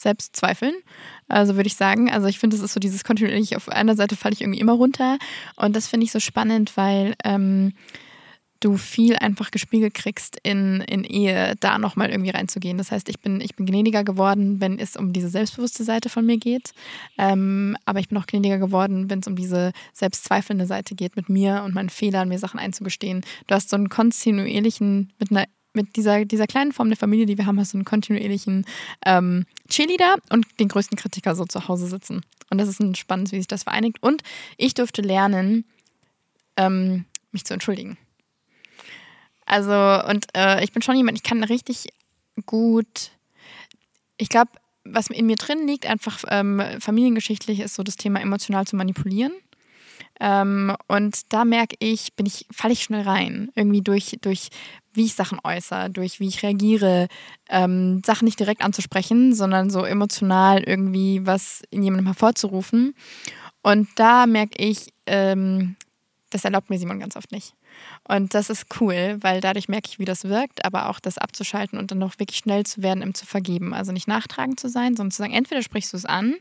[0.04, 0.76] Selbstzweifeln.
[1.28, 2.12] Also würde ich sagen.
[2.12, 4.74] Also ich finde, es ist so dieses kontinuierlich, auf einer Seite falle ich irgendwie immer
[4.74, 5.18] runter.
[5.56, 7.74] Und das finde ich so spannend, weil ähm,
[8.64, 12.78] du viel einfach gespiegelt kriegst in, in Ehe, da nochmal irgendwie reinzugehen.
[12.78, 16.26] Das heißt, ich bin, ich bin gnädiger geworden, wenn es um diese selbstbewusste Seite von
[16.26, 16.74] mir geht.
[17.18, 21.30] Ähm, aber ich bin auch gnädiger geworden, wenn es um diese selbstzweifelnde Seite geht, mit
[21.30, 23.22] mir und meinen Fehlern, mir Sachen einzugestehen.
[23.48, 27.38] Du hast so einen kontinuierlichen, mit einer mit dieser, dieser kleinen Form der Familie, die
[27.38, 28.66] wir haben, hast du einen kontinuierlichen
[29.06, 32.22] ähm, Cheerleader und den größten Kritiker so zu Hause sitzen.
[32.50, 33.98] Und das ist ein spannend, wie sich das vereinigt.
[34.02, 34.22] Und
[34.58, 35.66] ich durfte lernen,
[36.58, 37.98] ähm, mich zu entschuldigen.
[39.46, 39.74] Also,
[40.08, 41.88] und äh, ich bin schon jemand, ich kann richtig
[42.46, 43.12] gut,
[44.18, 44.52] ich glaube,
[44.86, 49.34] was in mir drin liegt, einfach ähm, familiengeschichtlich, ist so das Thema emotional zu manipulieren.
[50.20, 53.50] Ähm, und da merke ich, bin ich, falle ich schnell rein.
[53.56, 54.50] Irgendwie durch, durch
[54.94, 57.08] wie ich Sachen äußere, durch wie ich reagiere,
[57.50, 62.96] ähm, Sachen nicht direkt anzusprechen, sondern so emotional irgendwie was in jemandem hervorzurufen.
[63.62, 65.76] Und da merke ich, ähm,
[66.30, 67.54] das erlaubt mir Simon ganz oft nicht.
[68.08, 71.80] Und das ist cool, weil dadurch merke ich, wie das wirkt, aber auch das abzuschalten
[71.80, 73.74] und dann noch wirklich schnell zu werden, im zu vergeben.
[73.74, 76.36] Also nicht nachtragend zu sein, sondern zu sagen, entweder sprichst du es an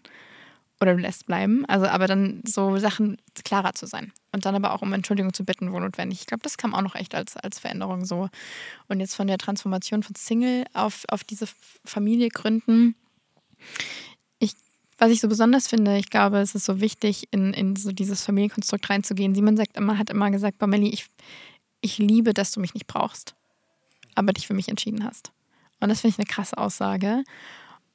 [0.82, 1.64] oder lässt bleiben.
[1.66, 4.12] Also aber dann so Sachen klarer zu sein.
[4.32, 6.20] Und dann aber auch um Entschuldigung zu bitten, wo notwendig.
[6.20, 8.28] Ich glaube, das kam auch noch echt als, als Veränderung so.
[8.88, 11.46] Und jetzt von der Transformation von Single auf, auf diese
[11.84, 12.96] Familie gründen.
[14.40, 14.54] Ich,
[14.98, 18.24] was ich so besonders finde, ich glaube, es ist so wichtig, in, in so dieses
[18.24, 19.34] Familienkonstrukt reinzugehen.
[19.34, 21.06] Simon sagt immer, hat immer gesagt, Bameli, ich,
[21.80, 23.34] ich liebe, dass du mich nicht brauchst,
[24.16, 25.30] aber dich für mich entschieden hast.
[25.78, 27.24] Und das finde ich eine krasse Aussage.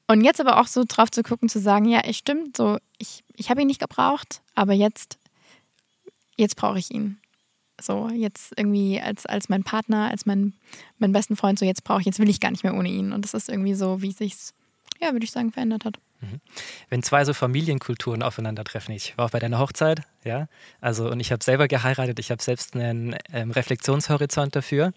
[0.07, 3.23] Und jetzt aber auch so drauf zu gucken, zu sagen, ja, es stimmt, so, ich,
[3.35, 5.19] ich habe ihn nicht gebraucht, aber jetzt,
[6.37, 7.19] jetzt brauche ich ihn.
[7.79, 10.53] So, jetzt irgendwie als, als mein Partner, als mein,
[10.97, 13.11] mein besten Freund, so jetzt brauche ich, jetzt will ich gar nicht mehr ohne ihn.
[13.11, 14.53] Und das ist irgendwie so, wie sich's,
[14.99, 15.99] ja, würde ich sagen, verändert hat.
[16.21, 16.39] Mhm.
[16.89, 20.47] Wenn zwei so Familienkulturen aufeinandertreffen, ich war auch bei deiner Hochzeit, ja,
[20.81, 24.93] also und ich habe selber geheiratet, ich habe selbst einen ähm, Reflexionshorizont dafür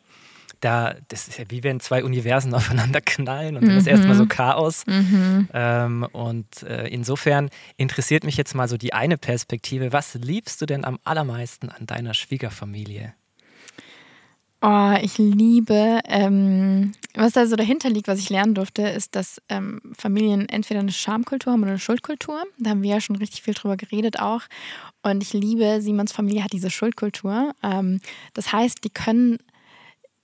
[0.60, 4.24] da, das ist ja wie wenn zwei Universen aufeinander knallen und dann ist erstmal so
[4.24, 4.28] mhm.
[4.28, 4.86] Chaos.
[4.86, 5.48] Mhm.
[5.52, 9.92] Ähm, und äh, insofern interessiert mich jetzt mal so die eine Perspektive.
[9.92, 13.14] Was liebst du denn am allermeisten an deiner Schwiegerfamilie?
[14.62, 19.40] Oh, ich liebe, ähm, was da so dahinter liegt, was ich lernen durfte, ist, dass
[19.48, 22.42] ähm, Familien entweder eine Schamkultur haben oder eine Schuldkultur.
[22.58, 24.42] Da haben wir ja schon richtig viel drüber geredet auch.
[25.02, 27.54] Und ich liebe, Simons Familie hat diese Schuldkultur.
[27.62, 28.02] Ähm,
[28.34, 29.38] das heißt, die können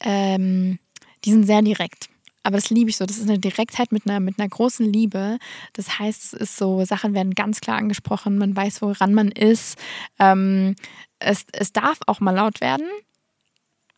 [0.06, 0.78] ähm,
[1.24, 2.08] die sind sehr direkt.
[2.44, 3.04] Aber das liebe ich so.
[3.04, 5.38] Das ist eine Direktheit mit einer, mit einer großen Liebe.
[5.72, 9.76] Das heißt, es ist so, Sachen werden ganz klar angesprochen, man weiß, woran man ist.
[10.20, 10.76] Ähm,
[11.18, 12.86] es, es darf auch mal laut werden,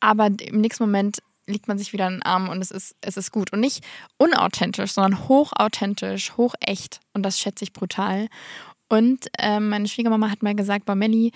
[0.01, 3.19] aber im nächsten Moment liegt man sich wieder in den Arm und es ist, es
[3.19, 3.53] ist gut.
[3.53, 3.85] Und nicht
[4.17, 7.01] unauthentisch, sondern hochauthentisch, hochecht.
[7.13, 8.29] Und das schätze ich brutal.
[8.89, 11.33] Und ähm, meine Schwiegermama hat mal gesagt, Melli,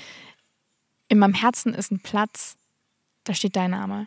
[1.08, 2.56] in meinem Herzen ist ein Platz,
[3.24, 4.06] da steht dein Name.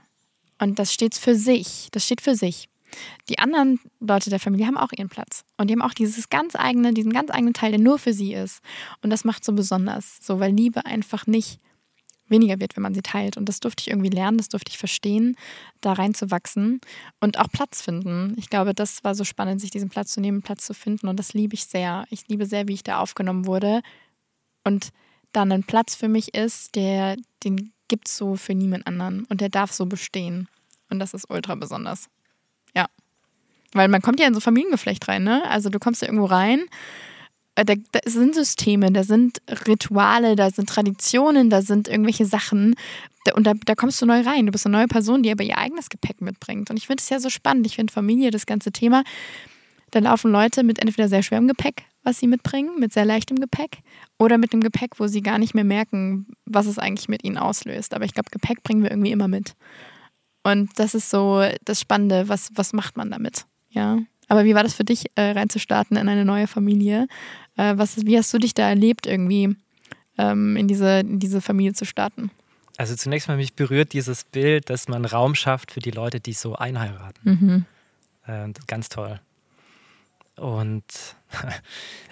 [0.60, 1.89] Und das steht für sich.
[1.91, 2.70] Das steht für sich.
[3.30, 5.44] Die anderen Leute der Familie haben auch ihren Platz.
[5.58, 8.34] Und die haben auch dieses ganz eigene, diesen ganz eigenen Teil, der nur für sie
[8.34, 8.62] ist.
[9.02, 10.18] Und das macht so besonders.
[10.22, 11.60] So, weil Liebe einfach nicht
[12.28, 13.38] weniger wird, wenn man sie teilt.
[13.38, 15.36] Und das durfte ich irgendwie lernen, das durfte ich verstehen,
[15.82, 16.82] da reinzuwachsen
[17.20, 18.36] und auch Platz finden.
[18.38, 21.08] Ich glaube, das war so spannend, sich diesen Platz zu nehmen, Platz zu finden.
[21.08, 22.06] Und das liebe ich sehr.
[22.10, 23.82] Ich liebe sehr, wie ich da aufgenommen wurde.
[24.63, 24.89] Und
[25.34, 29.41] dann ein Platz für mich ist, der, den gibt es so für niemand anderen und
[29.41, 30.48] der darf so bestehen.
[30.89, 32.10] Und das ist ultra besonders.
[32.76, 32.88] Ja.
[33.74, 35.43] Weil man kommt ja in so Familiengeflecht rein, ne?
[35.50, 36.65] Also du kommst ja irgendwo rein,
[37.56, 42.76] äh, da, da sind Systeme, da sind Rituale, da sind Traditionen, da sind irgendwelche Sachen.
[43.34, 44.45] Und da, da kommst du neu rein.
[44.45, 46.69] Du bist eine neue Person, die aber ihr eigenes Gepäck mitbringt.
[46.69, 47.65] Und ich finde es ja so spannend.
[47.65, 49.04] Ich finde Familie, das ganze Thema.
[49.91, 53.80] Da laufen Leute mit entweder sehr schwerem Gepäck was sie mitbringen, mit sehr leichtem Gepäck
[54.20, 57.38] oder mit dem Gepäck, wo sie gar nicht mehr merken, was es eigentlich mit ihnen
[57.38, 57.94] auslöst.
[57.94, 59.56] Aber ich glaube, Gepäck bringen wir irgendwie immer mit.
[60.44, 63.46] Und das ist so das Spannende, was, was macht man damit?
[63.70, 64.00] Ja.
[64.28, 67.08] Aber wie war das für dich, äh, reinzustarten in eine neue Familie?
[67.58, 69.56] Äh, was, wie hast du dich da erlebt, irgendwie
[70.18, 72.32] ähm, in, diese, in diese Familie zu starten?
[72.78, 76.34] Also zunächst mal mich berührt dieses Bild, dass man Raum schafft für die Leute, die
[76.34, 77.22] so einheiraten.
[77.24, 77.65] Mhm.
[78.28, 79.20] Äh, ganz toll.
[80.38, 80.84] Und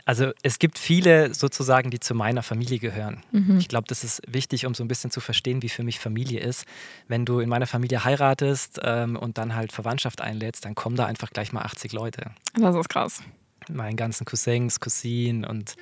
[0.06, 3.24] also es gibt viele sozusagen, die zu meiner Familie gehören.
[3.32, 3.58] Mhm.
[3.60, 6.40] Ich glaube, das ist wichtig, um so ein bisschen zu verstehen, wie für mich Familie
[6.40, 6.66] ist.
[7.08, 11.06] Wenn du in meiner Familie heiratest ähm, und dann halt Verwandtschaft einlädst, dann kommen da
[11.06, 12.32] einfach gleich mal 80 Leute.
[12.56, 13.22] Das ist krass.
[13.70, 15.76] Meinen ganzen Cousins, Cousinen und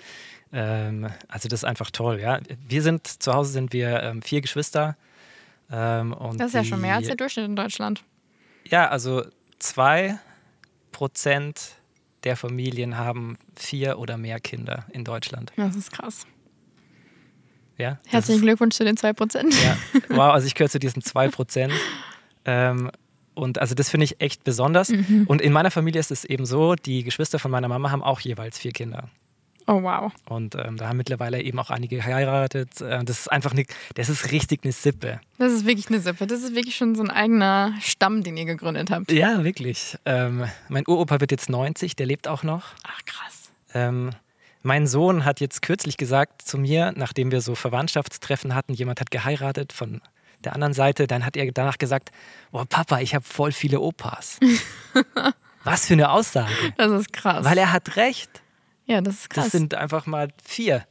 [0.53, 2.39] Ähm, also das ist einfach toll, ja.
[2.67, 4.97] Wir sind, zu Hause sind wir ähm, vier Geschwister.
[5.71, 8.03] Ähm, und Das ist ja die, schon mehr als der Durchschnitt in Deutschland.
[8.65, 9.23] Ja, also
[9.59, 10.19] zwei
[10.91, 11.75] Prozent
[12.23, 15.51] der Familien haben vier oder mehr Kinder in Deutschland.
[15.55, 16.25] Das ist krass.
[17.77, 19.53] Ja, Herzlichen Glückwunsch zu den 2%.
[19.63, 19.77] Ja,
[20.09, 21.71] wow, also ich gehöre zu diesen 2%.
[22.45, 22.91] Ähm,
[23.33, 24.89] und also das finde ich echt besonders.
[24.89, 25.25] Mhm.
[25.27, 28.19] Und in meiner Familie ist es eben so, die Geschwister von meiner Mama haben auch
[28.19, 29.09] jeweils vier Kinder.
[29.67, 30.11] Oh, wow.
[30.27, 32.81] Und ähm, da haben mittlerweile eben auch einige geheiratet.
[32.81, 35.19] Äh, das ist einfach eine, das ist richtig eine Sippe.
[35.37, 36.27] Das ist wirklich eine Sippe.
[36.27, 39.11] Das ist wirklich schon so ein eigener Stamm, den ihr gegründet habt.
[39.11, 39.97] Ja, wirklich.
[40.05, 42.63] Ähm, mein Uropa wird jetzt 90, der lebt auch noch.
[42.83, 43.51] Ach, krass.
[43.73, 44.11] Ähm,
[44.63, 49.09] mein Sohn hat jetzt kürzlich gesagt zu mir, nachdem wir so Verwandtschaftstreffen hatten, jemand hat
[49.09, 50.01] geheiratet von
[50.43, 52.11] der anderen Seite, dann hat er danach gesagt,
[52.51, 54.39] oh Papa, ich habe voll viele Opas.
[55.63, 56.53] Was für eine Aussage.
[56.77, 57.45] Das ist krass.
[57.45, 58.40] Weil er hat recht.
[58.91, 59.45] Ja, das ist krass.
[59.45, 60.85] Das sind einfach mal vier.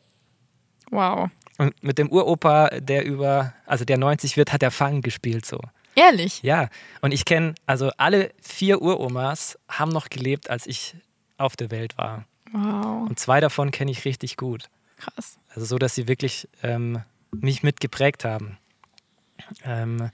[0.91, 1.31] wow.
[1.59, 5.61] Und mit dem Uropa, der über, also der 90 wird, hat er Fang gespielt so.
[5.95, 6.43] Ehrlich?
[6.43, 6.71] Ja,
[7.03, 10.97] und ich kenne, also alle vier Uromas haben noch gelebt, als ich
[11.37, 12.25] auf der Welt war.
[12.53, 13.09] Wow.
[13.09, 14.71] Und zwei davon kenne ich richtig gut.
[14.97, 15.39] Krass.
[15.51, 18.57] Also so, dass sie wirklich ähm, mich mitgeprägt haben.
[19.65, 20.11] Ähm,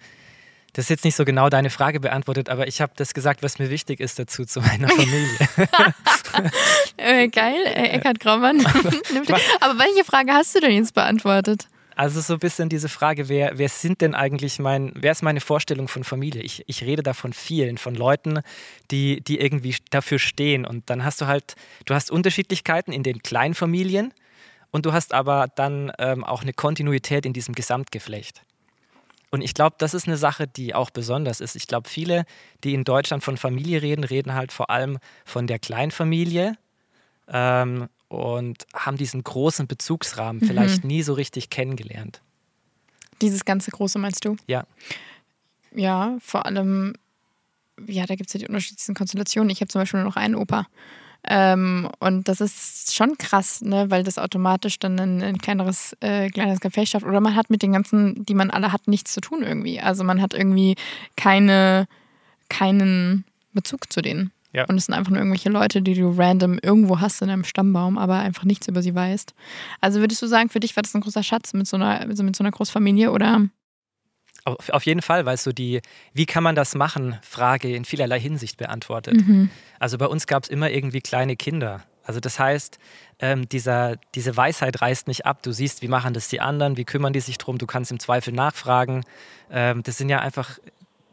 [0.76, 3.58] das ist jetzt nicht so genau deine Frage beantwortet, aber ich habe das gesagt, was
[3.58, 5.38] mir wichtig ist dazu zu meiner Familie.
[6.98, 8.60] Äh, geil, äh, Eckhard Graumann.
[9.60, 11.68] Aber welche Frage hast du denn jetzt beantwortet?
[11.94, 15.40] Also so ein bisschen diese Frage, wer, wer sind denn eigentlich mein, wer ist meine
[15.40, 16.42] Vorstellung von Familie?
[16.42, 18.40] Ich, ich rede da von vielen, von Leuten,
[18.90, 20.66] die, die irgendwie dafür stehen.
[20.66, 21.54] Und dann hast du halt,
[21.86, 24.12] du hast Unterschiedlichkeiten in den Kleinfamilien
[24.72, 28.42] und du hast aber dann ähm, auch eine Kontinuität in diesem Gesamtgeflecht.
[29.30, 31.56] Und ich glaube, das ist eine Sache, die auch besonders ist.
[31.56, 32.24] Ich glaube, viele,
[32.64, 36.56] die in Deutschland von Familie reden, reden halt vor allem von der Kleinfamilie
[37.28, 42.22] ähm, und haben diesen großen Bezugsrahmen vielleicht nie so richtig kennengelernt.
[43.20, 44.36] Dieses ganze Große meinst du?
[44.46, 44.64] Ja.
[45.74, 46.94] Ja, vor allem,
[47.86, 49.50] ja, da gibt es ja die unterschiedlichsten Konstellationen.
[49.50, 50.66] Ich habe zum Beispiel nur noch einen Opa.
[51.28, 56.28] Ähm, und das ist schon krass, ne, weil das automatisch dann ein, ein kleineres, äh,
[56.30, 57.06] kleineres Gefecht schafft.
[57.06, 59.80] Oder man hat mit den ganzen, die man alle hat, nichts zu tun irgendwie.
[59.80, 60.76] Also man hat irgendwie
[61.16, 61.86] keine,
[62.48, 64.32] keinen Bezug zu denen.
[64.52, 64.64] Ja.
[64.66, 67.98] Und es sind einfach nur irgendwelche Leute, die du random irgendwo hast in einem Stammbaum,
[67.98, 69.34] aber einfach nichts über sie weißt.
[69.80, 72.16] Also würdest du sagen, für dich war das ein großer Schatz mit so einer, mit
[72.16, 73.48] so, mit so einer Großfamilie oder?
[74.46, 75.82] Auf, auf jeden Fall, weil so die,
[76.14, 79.16] wie kann man das machen, Frage in vielerlei Hinsicht beantwortet.
[79.26, 79.50] Mhm.
[79.80, 81.82] Also bei uns gab es immer irgendwie kleine Kinder.
[82.04, 82.78] Also das heißt,
[83.18, 85.42] ähm, dieser, diese Weisheit reißt nicht ab.
[85.42, 87.98] Du siehst, wie machen das die anderen, wie kümmern die sich drum, du kannst im
[87.98, 89.02] Zweifel nachfragen.
[89.50, 90.59] Ähm, das sind ja einfach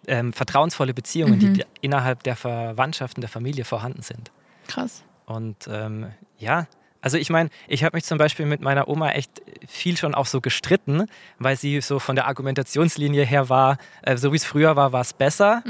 [0.06, 1.54] ähm, vertrauensvolle Beziehungen, Mhm.
[1.56, 4.32] die innerhalb der Verwandtschaften, der Familie vorhanden sind.
[4.68, 5.04] Krass.
[5.26, 6.68] Und ähm, ja,
[7.04, 10.26] also ich meine, ich habe mich zum Beispiel mit meiner Oma echt viel schon auch
[10.26, 14.78] so gestritten, weil sie so von der Argumentationslinie her war, äh, so wie es früher
[14.78, 15.64] war, war es besser.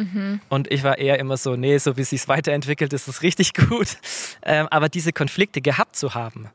[0.49, 3.53] Und ich war eher immer so, nee, so wie es sich weiterentwickelt, ist es richtig
[3.69, 3.97] gut.
[4.43, 6.51] Ähm, aber diese Konflikte gehabt zu haben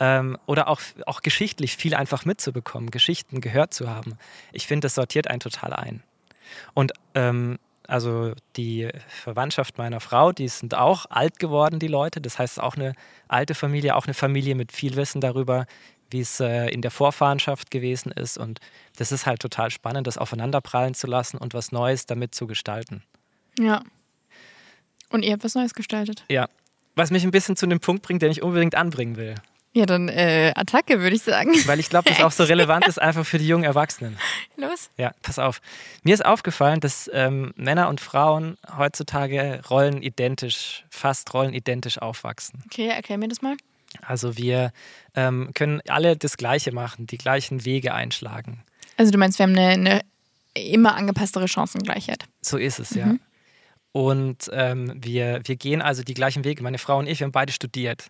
[0.00, 4.18] ähm, oder auch, auch geschichtlich viel einfach mitzubekommen, Geschichten gehört zu haben,
[4.50, 6.02] ich finde, das sortiert einen total ein.
[6.74, 12.20] Und ähm, also die Verwandtschaft meiner Frau, die sind auch alt geworden, die Leute.
[12.20, 12.94] Das heißt, auch eine
[13.28, 15.66] alte Familie, auch eine Familie mit viel Wissen darüber,
[16.10, 18.38] wie es äh, in der Vorfahrenschaft gewesen ist.
[18.38, 18.60] Und
[18.96, 23.02] das ist halt total spannend, das aufeinanderprallen zu lassen und was Neues damit zu gestalten.
[23.58, 23.82] Ja.
[25.10, 26.24] Und ihr habt was Neues gestaltet.
[26.28, 26.48] Ja.
[26.94, 29.34] Was mich ein bisschen zu dem Punkt bringt, den ich unbedingt anbringen will.
[29.76, 31.52] Ja, dann äh, Attacke, würde ich sagen.
[31.66, 34.16] Weil ich glaube, das auch so relevant ist einfach für die jungen Erwachsenen.
[34.56, 34.88] Los.
[34.96, 35.60] Ja, pass auf.
[36.02, 42.62] Mir ist aufgefallen, dass ähm, Männer und Frauen heutzutage rollenidentisch, fast rollenidentisch aufwachsen.
[42.64, 43.54] Okay, erklär mir das mal.
[44.00, 44.72] Also wir
[45.14, 48.62] ähm, können alle das Gleiche machen, die gleichen Wege einschlagen.
[48.96, 50.00] Also du meinst, wir haben eine, eine
[50.54, 52.24] immer angepasstere Chancengleichheit.
[52.40, 53.16] So ist es, ja.
[53.92, 56.62] Und ähm, wir, wir gehen also die gleichen Wege.
[56.62, 58.06] Meine Frau und ich, wir haben beide studiert.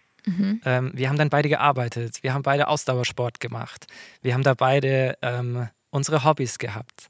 [0.65, 2.23] Ähm, wir haben dann beide gearbeitet.
[2.23, 3.87] Wir haben beide Ausdauersport gemacht.
[4.23, 7.09] Wir haben da beide ähm, unsere Hobbys gehabt.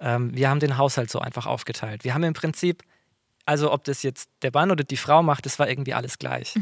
[0.00, 2.04] Ähm, wir haben den Haushalt so einfach aufgeteilt.
[2.04, 2.82] Wir haben im Prinzip,
[3.46, 6.54] also ob das jetzt der Mann oder die Frau macht, das war irgendwie alles gleich.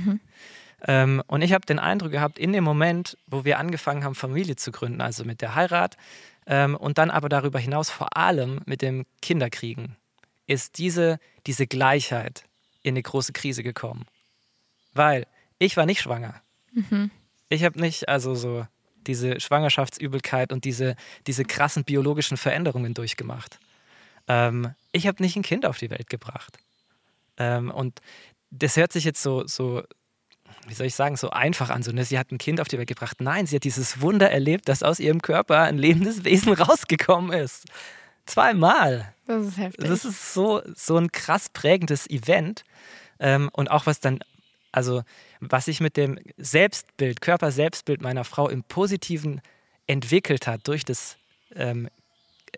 [0.87, 4.57] Ähm, und ich habe den Eindruck gehabt, in dem Moment, wo wir angefangen haben, Familie
[4.57, 5.97] zu gründen, also mit der Heirat
[6.47, 9.97] ähm, und dann aber darüber hinaus vor allem mit dem Kinderkriegen,
[10.47, 12.45] ist diese, diese Gleichheit
[12.83, 14.07] in eine große Krise gekommen.
[14.93, 15.27] Weil
[15.63, 16.43] ich war nicht schwanger.
[17.49, 18.67] Ich habe nicht also so
[19.07, 20.97] diese Schwangerschaftsübelkeit und diese,
[21.27, 23.59] diese krassen biologischen Veränderungen durchgemacht.
[24.29, 26.59] Ähm, ich habe nicht ein Kind auf die Welt gebracht.
[27.37, 28.01] Ähm, und
[28.51, 29.83] das hört sich jetzt so, so
[30.67, 31.83] wie soll ich sagen, so einfach an.
[31.83, 32.05] So, ne?
[32.05, 33.21] Sie hat ein Kind auf die Welt gebracht.
[33.21, 37.67] Nein, sie hat dieses Wunder erlebt, dass aus ihrem Körper ein lebendes Wesen rausgekommen ist.
[38.27, 39.15] Zweimal.
[39.27, 39.89] Das ist heftig.
[39.89, 42.65] Das ist so, so ein krass prägendes Event.
[43.19, 44.21] Ähm, und auch was dann,
[44.73, 45.03] also
[45.41, 49.41] was sich mit dem Selbstbild, Körperselbstbild meiner Frau im Positiven
[49.87, 51.17] entwickelt hat durch das
[51.55, 51.89] ähm,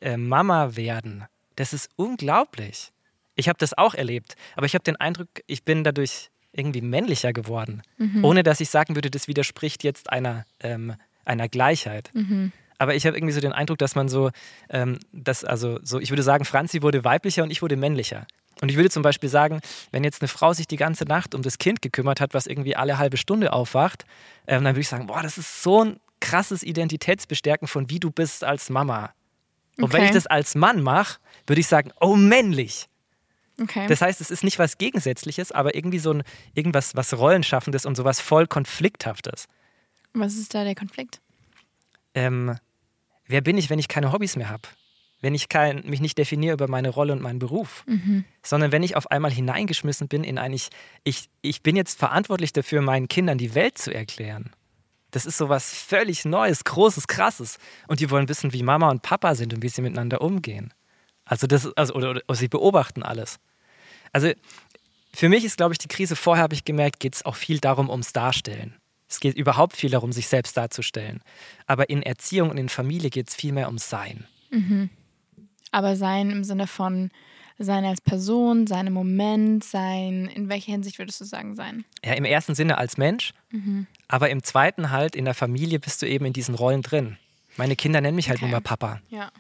[0.01, 1.25] äh, Mama-Werden,
[1.57, 2.93] das ist unglaublich.
[3.37, 7.33] Ich habe das auch erlebt, aber ich habe den Eindruck, ich bin dadurch irgendwie männlicher
[7.33, 8.25] geworden, Mhm.
[8.25, 12.11] ohne dass ich sagen würde, das widerspricht jetzt einer, ähm, einer Gleichheit.
[12.15, 12.53] Mhm.
[12.79, 14.31] Aber ich habe irgendwie so den Eindruck, dass man so,
[14.69, 18.27] ähm, dass also so, ich würde sagen, Franzi wurde weiblicher und ich wurde männlicher.
[18.61, 21.43] Und ich würde zum Beispiel sagen, wenn jetzt eine Frau sich die ganze Nacht um
[21.43, 24.05] das Kind gekümmert hat, was irgendwie alle halbe Stunde aufwacht,
[24.47, 28.11] ähm, dann würde ich sagen, boah, das ist so ein krasses Identitätsbestärken von wie du
[28.11, 29.13] bist als Mama.
[29.79, 30.07] Und wenn Okay.
[30.07, 32.89] ich das als Mann mache, würde ich sagen, oh männlich.
[33.61, 33.87] Okay.
[33.89, 36.23] Das heißt, es ist nicht was Gegensätzliches, aber irgendwie so ein
[36.55, 39.47] irgendwas was Rollenschaffendes und sowas voll Konflikthaftes.
[40.13, 41.21] Was ist da der Konflikt?
[42.15, 42.57] ähm,
[43.27, 44.63] wer bin ich, wenn ich keine Hobbys mehr habe?
[45.25, 47.87] Wenn ich kein, mich nicht definiere über meine Rolle und meinen Beruf,
[48.43, 50.69] sondern wenn ich auf einmal hineingeschmissen bin in ein, ich,
[51.03, 54.53] ich, ich bin jetzt verantwortlich dafür, meinen Kindern die Welt zu erklären.
[55.13, 57.57] Das ist so was völlig Neues, Großes, Krasses.
[57.89, 60.75] Und die wollen wissen, wie Mama und Papa sind und wie sie miteinander umgehen.
[61.25, 63.39] Also das, also, oder, oder sie beobachten alles.
[64.13, 64.31] Also
[65.15, 67.61] für mich ist, glaube ich, die Krise vorher, habe ich gemerkt, geht es auch viel
[67.61, 68.75] darum, ums Darstellen.
[69.09, 71.23] Es geht überhaupt viel darum, sich selbst darzustellen.
[71.67, 74.27] Aber in Erziehung und in Familie geht es viel mehr ums Sein.
[75.75, 77.11] Aber sein im Sinne von
[77.59, 81.85] sein als Person, sein im Moment, sein, in welcher Hinsicht würdest du sagen, sein?
[82.05, 83.33] Ja, im ersten Sinne als Mensch,
[84.07, 87.17] aber im zweiten halt in der Familie bist du eben in diesen Rollen drin.
[87.57, 88.47] Meine Kinder nennen mich halt Okay.
[88.47, 89.01] nur mal Papa.
[89.09, 89.31] Ja.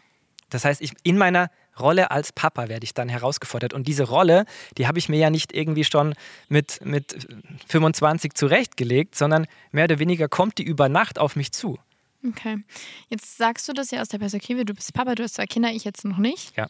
[0.50, 3.72] Das heißt, ich, in meiner Rolle als Papa werde ich dann herausgefordert.
[3.72, 4.44] Und diese Rolle,
[4.78, 6.14] die habe ich mir ja nicht irgendwie schon
[6.48, 7.26] mit, mit
[7.68, 11.78] 25 zurechtgelegt, sondern mehr oder weniger kommt die über Nacht auf mich zu.
[12.26, 12.62] Okay.
[13.08, 15.70] Jetzt sagst du das ja aus der Perspektive, du bist Papa, du hast zwei Kinder,
[15.70, 16.56] ich jetzt noch nicht.
[16.56, 16.68] Ja.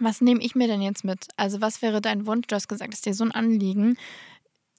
[0.00, 1.28] Was nehme ich mir denn jetzt mit?
[1.36, 2.46] Also, was wäre dein Wunsch?
[2.46, 3.96] Du hast gesagt, es ist dir so ein Anliegen.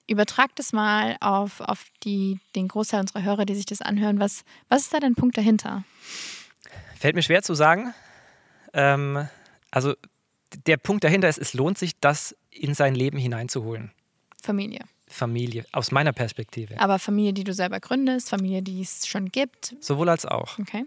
[0.06, 4.20] Übertrag das mal auf, auf die, den Großteil unserer Hörer, die sich das anhören.
[4.20, 5.84] Was, was ist da dein Punkt dahinter?
[6.98, 7.94] Fällt mir schwer zu sagen.
[8.74, 9.28] Ähm,
[9.70, 9.94] also
[10.66, 13.92] der Punkt dahinter ist, es lohnt sich, das in sein Leben hineinzuholen.
[14.42, 14.84] Familie.
[15.14, 16.78] Familie, aus meiner Perspektive.
[16.80, 19.76] Aber Familie, die du selber gründest, Familie, die es schon gibt.
[19.80, 20.58] Sowohl als auch.
[20.58, 20.84] Okay.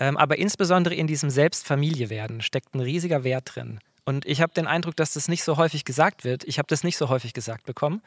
[0.00, 3.78] Ähm, aber insbesondere in diesem Selbstfamilie werden steckt ein riesiger Wert drin.
[4.04, 6.44] Und ich habe den Eindruck, dass das nicht so häufig gesagt wird.
[6.44, 8.02] Ich habe das nicht so häufig gesagt bekommen.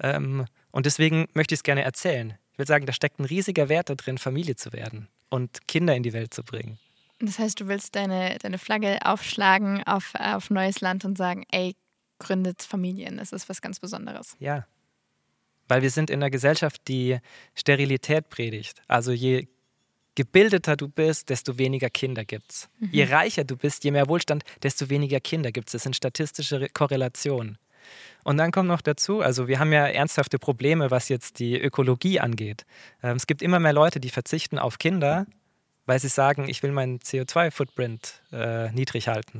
[0.00, 2.34] Ähm, und deswegen möchte ich es gerne erzählen.
[2.52, 5.94] Ich will sagen, da steckt ein riesiger Wert da drin, Familie zu werden und Kinder
[5.94, 6.78] in die Welt zu bringen.
[7.20, 11.74] Das heißt, du willst deine, deine Flagge aufschlagen auf, auf neues Land und sagen, ey,
[12.18, 13.18] gründet Familien.
[13.18, 14.36] Das ist was ganz Besonderes.
[14.38, 14.66] Ja.
[15.68, 17.18] Weil wir sind in einer Gesellschaft, die
[17.54, 18.82] Sterilität predigt.
[18.88, 19.48] Also je
[20.14, 22.68] gebildeter du bist, desto weniger Kinder gibt's.
[22.90, 25.72] Je reicher du bist, je mehr Wohlstand, desto weniger Kinder gibt's.
[25.72, 27.58] Das sind statistische Re- Korrelationen.
[28.24, 32.18] Und dann kommt noch dazu, also wir haben ja ernsthafte Probleme, was jetzt die Ökologie
[32.18, 32.64] angeht.
[33.02, 35.26] Ähm, es gibt immer mehr Leute, die verzichten auf Kinder,
[35.84, 39.38] weil sie sagen, ich will meinen CO2-Footprint äh, niedrig halten.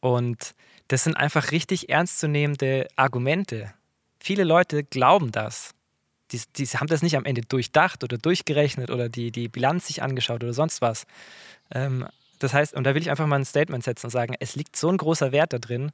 [0.00, 0.54] Und
[0.88, 3.74] das sind einfach richtig ernstzunehmende Argumente.
[4.22, 5.74] Viele Leute glauben das.
[6.30, 10.02] Die, die haben das nicht am Ende durchdacht oder durchgerechnet oder die, die Bilanz sich
[10.02, 11.06] angeschaut oder sonst was.
[11.74, 12.06] Ähm,
[12.38, 14.76] das heißt, und da will ich einfach mal ein Statement setzen und sagen, es liegt
[14.76, 15.92] so ein großer Wert da drin.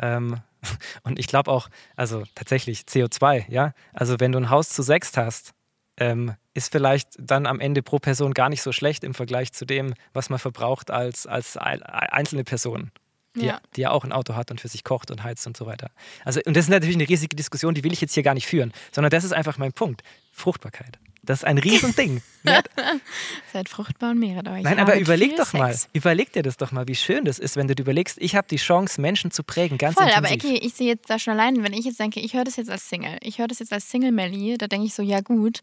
[0.00, 0.40] Ähm,
[1.04, 3.72] und ich glaube auch, also tatsächlich CO2, ja.
[3.92, 5.52] Also wenn du ein Haus zu sechst hast,
[5.96, 9.64] ähm, ist vielleicht dann am Ende pro Person gar nicht so schlecht im Vergleich zu
[9.66, 12.90] dem, was man verbraucht als, als ein- einzelne Person
[13.36, 13.60] die Ja.
[13.76, 15.90] die ja auch ein Auto hat und für sich kocht und heizt und so weiter.
[16.24, 18.46] Also, und das ist natürlich eine riesige Diskussion, die will ich jetzt hier gar nicht
[18.46, 20.02] führen, sondern das ist einfach mein Punkt.
[20.32, 20.98] Fruchtbarkeit.
[21.22, 22.22] Das ist ein Riesending.
[23.52, 24.62] Seid fruchtbar und mehret euch.
[24.62, 25.88] Nein, aber überleg doch mal, Sex.
[25.92, 28.48] überleg dir das doch mal, wie schön das ist, wenn du dir überlegst, ich habe
[28.48, 30.50] die Chance, Menschen zu prägen, ganz Voll, aber intensiv.
[30.56, 32.70] Ecki, ich sehe jetzt da schon allein, wenn ich jetzt denke, ich höre das jetzt
[32.70, 35.60] als Single, ich höre das jetzt als Single Melly, da denke ich so, ja gut,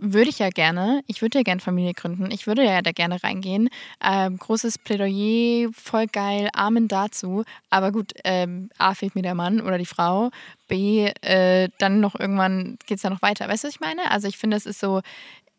[0.00, 3.22] würde ich ja gerne, ich würde ja gerne Familie gründen, ich würde ja da gerne
[3.22, 3.68] reingehen.
[4.02, 7.44] Ähm, großes Plädoyer, voll geil, Amen dazu.
[7.70, 10.30] Aber gut, ähm, A fehlt mir der Mann oder die Frau,
[10.68, 13.48] B, äh, dann noch irgendwann geht es ja noch weiter.
[13.48, 14.10] Weißt du, was ich meine?
[14.10, 15.00] Also ich finde, es ist so,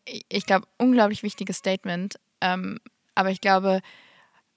[0.06, 2.16] ich- glaube, unglaublich wichtiges Statement.
[2.40, 2.80] Ähm,
[3.14, 3.80] aber ich glaube,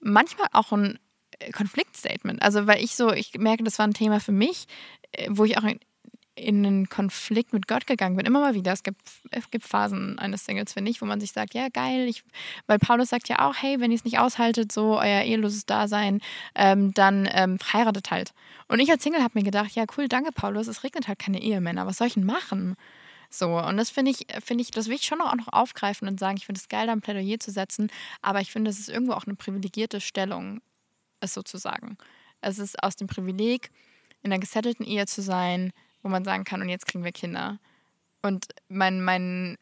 [0.00, 0.98] manchmal auch ein
[1.52, 2.42] Konfliktstatement.
[2.42, 4.66] Also, weil ich so, ich merke, das war ein Thema für mich,
[5.12, 5.64] äh, wo ich auch
[6.36, 8.26] in einen Konflikt mit Gott gegangen bin.
[8.26, 8.72] Immer mal wieder.
[8.72, 12.06] Es gibt, es gibt Phasen eines Singles, finde ich, wo man sich sagt, ja, geil.
[12.08, 12.24] Ich,
[12.66, 16.20] weil Paulus sagt ja auch, hey, wenn ihr es nicht aushaltet, so euer eheloses Dasein,
[16.54, 18.32] ähm, dann ähm, heiratet halt.
[18.68, 21.40] Und ich als Single habe mir gedacht, ja, cool, danke, Paulus, es regnet halt keine
[21.40, 21.86] Ehemänner.
[21.86, 22.76] Was soll ich denn machen?
[23.30, 26.20] So, und das finde ich, finde ich, das will ich schon auch noch aufgreifen und
[26.20, 27.90] sagen, ich finde es geil, da ein Plädoyer zu setzen,
[28.22, 30.60] aber ich finde, es ist irgendwo auch eine privilegierte Stellung,
[31.20, 31.96] es sozusagen.
[32.40, 33.70] Es ist aus dem Privileg,
[34.22, 35.72] in einer gesettelten Ehe zu sein,
[36.02, 37.58] wo man sagen kann, und jetzt kriegen wir Kinder.
[38.22, 39.56] Und mein, mein,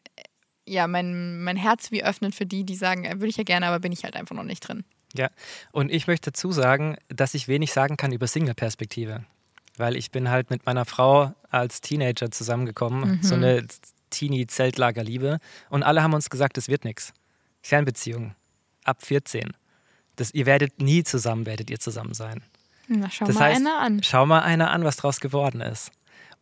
[0.67, 3.67] ja, mein, mein Herz wie öffnet für die, die sagen, äh, würde ich ja gerne,
[3.67, 4.83] aber bin ich halt einfach noch nicht drin.
[5.13, 5.29] Ja,
[5.71, 9.23] und ich möchte dazu sagen, dass ich wenig sagen kann über Single-Perspektive.
[9.77, 13.23] Weil ich bin halt mit meiner Frau als Teenager zusammengekommen, mhm.
[13.23, 13.65] so eine
[14.09, 15.39] Teenie-Zeltlagerliebe.
[15.69, 17.13] Und alle haben uns gesagt, es wird nichts.
[17.61, 18.35] Fernbeziehung.
[18.83, 19.53] Ab 14.
[20.15, 22.43] Das, ihr werdet nie zusammen, werdet ihr zusammen sein.
[22.87, 24.03] Na, schau das mal heißt, einer an.
[24.03, 25.91] Schau mal einer an, was draus geworden ist.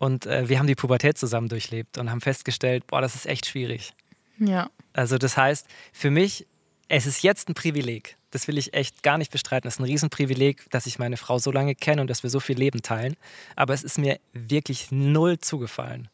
[0.04, 3.46] Und äh, wir haben die Pubertät zusammen durchlebt und haben festgestellt, boah, das ist echt
[3.46, 3.94] schwierig.
[4.38, 4.70] Ja.
[4.92, 6.46] Also das heißt, für mich,
[6.90, 8.18] es ist jetzt ein Privileg.
[8.30, 9.66] Das will ich echt gar nicht bestreiten.
[9.66, 12.42] Es ist ein Riesenprivileg, dass ich meine Frau so lange kenne und dass wir so
[12.42, 13.16] viel Leben teilen.
[13.56, 16.10] Aber es ist mir wirklich null zugefallen.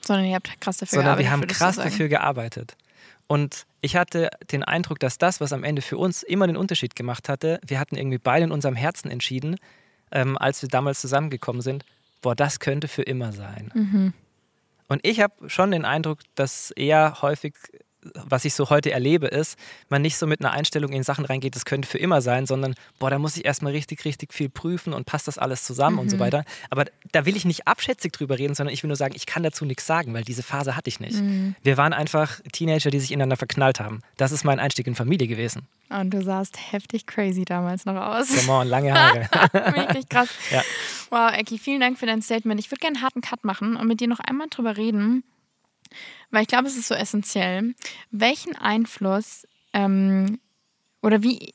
[0.00, 1.26] Sondern ihr habt krass dafür Sondern gearbeitet.
[1.26, 2.76] Sondern wir haben krass dafür gearbeitet.
[3.26, 6.94] Und ich hatte den Eindruck, dass das, was am Ende für uns immer den Unterschied
[6.94, 9.56] gemacht hatte, wir hatten irgendwie beide in unserem Herzen entschieden,
[10.12, 11.84] ähm, als wir damals zusammengekommen sind,
[12.24, 13.70] boah, das könnte für immer sein.
[13.74, 14.12] Mhm.
[14.88, 17.54] Und ich habe schon den Eindruck, dass eher häufig
[18.14, 21.54] was ich so heute erlebe, ist, man nicht so mit einer Einstellung in Sachen reingeht,
[21.56, 24.92] das könnte für immer sein, sondern, boah, da muss ich erstmal richtig, richtig viel prüfen
[24.92, 26.00] und passt das alles zusammen mhm.
[26.00, 26.20] und so mhm.
[26.20, 26.44] weiter.
[26.70, 29.42] Aber da will ich nicht abschätzig drüber reden, sondern ich will nur sagen, ich kann
[29.42, 31.20] dazu nichts sagen, weil diese Phase hatte ich nicht.
[31.20, 31.54] Mhm.
[31.62, 34.00] Wir waren einfach Teenager, die sich ineinander verknallt haben.
[34.16, 35.66] Das ist mein Einstieg in Familie gewesen.
[35.90, 38.28] Und du sahst heftig crazy damals noch aus.
[38.28, 39.28] Come on, lange Haare.
[39.76, 40.28] Richtig krass.
[40.50, 40.62] Ja.
[41.10, 42.58] Wow, Eki, vielen Dank für dein Statement.
[42.58, 45.22] Ich würde gerne einen harten Cut machen und mit dir noch einmal drüber reden,
[46.30, 47.74] weil ich glaube, es ist so essentiell.
[48.10, 50.38] Welchen Einfluss ähm,
[51.02, 51.54] oder wie,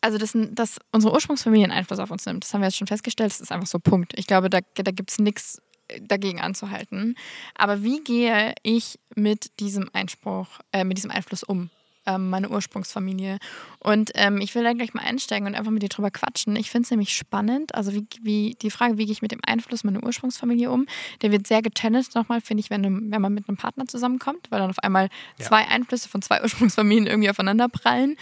[0.00, 2.86] also dass, dass unsere Ursprungsfamilie einen Einfluss auf uns nimmt, das haben wir jetzt schon
[2.86, 4.12] festgestellt, das ist einfach so Punkt.
[4.18, 5.60] Ich glaube, da, da gibt es nichts
[6.00, 7.16] dagegen anzuhalten.
[7.54, 11.70] Aber wie gehe ich mit diesem Einspruch, äh, mit diesem Einfluss um?
[12.06, 13.38] Ähm, meine Ursprungsfamilie.
[13.80, 16.56] Und ähm, ich will da gleich mal einsteigen und einfach mit dir drüber quatschen.
[16.56, 17.74] Ich finde es nämlich spannend.
[17.74, 20.86] Also wie, wie die Frage, wie gehe ich mit dem Einfluss meiner Ursprungsfamilie um,
[21.22, 24.60] der wird sehr getrennt nochmal, finde ich, wenn, wenn man mit einem Partner zusammenkommt, weil
[24.60, 25.46] dann auf einmal ja.
[25.46, 28.16] zwei Einflüsse von zwei Ursprungsfamilien irgendwie aufeinander prallen.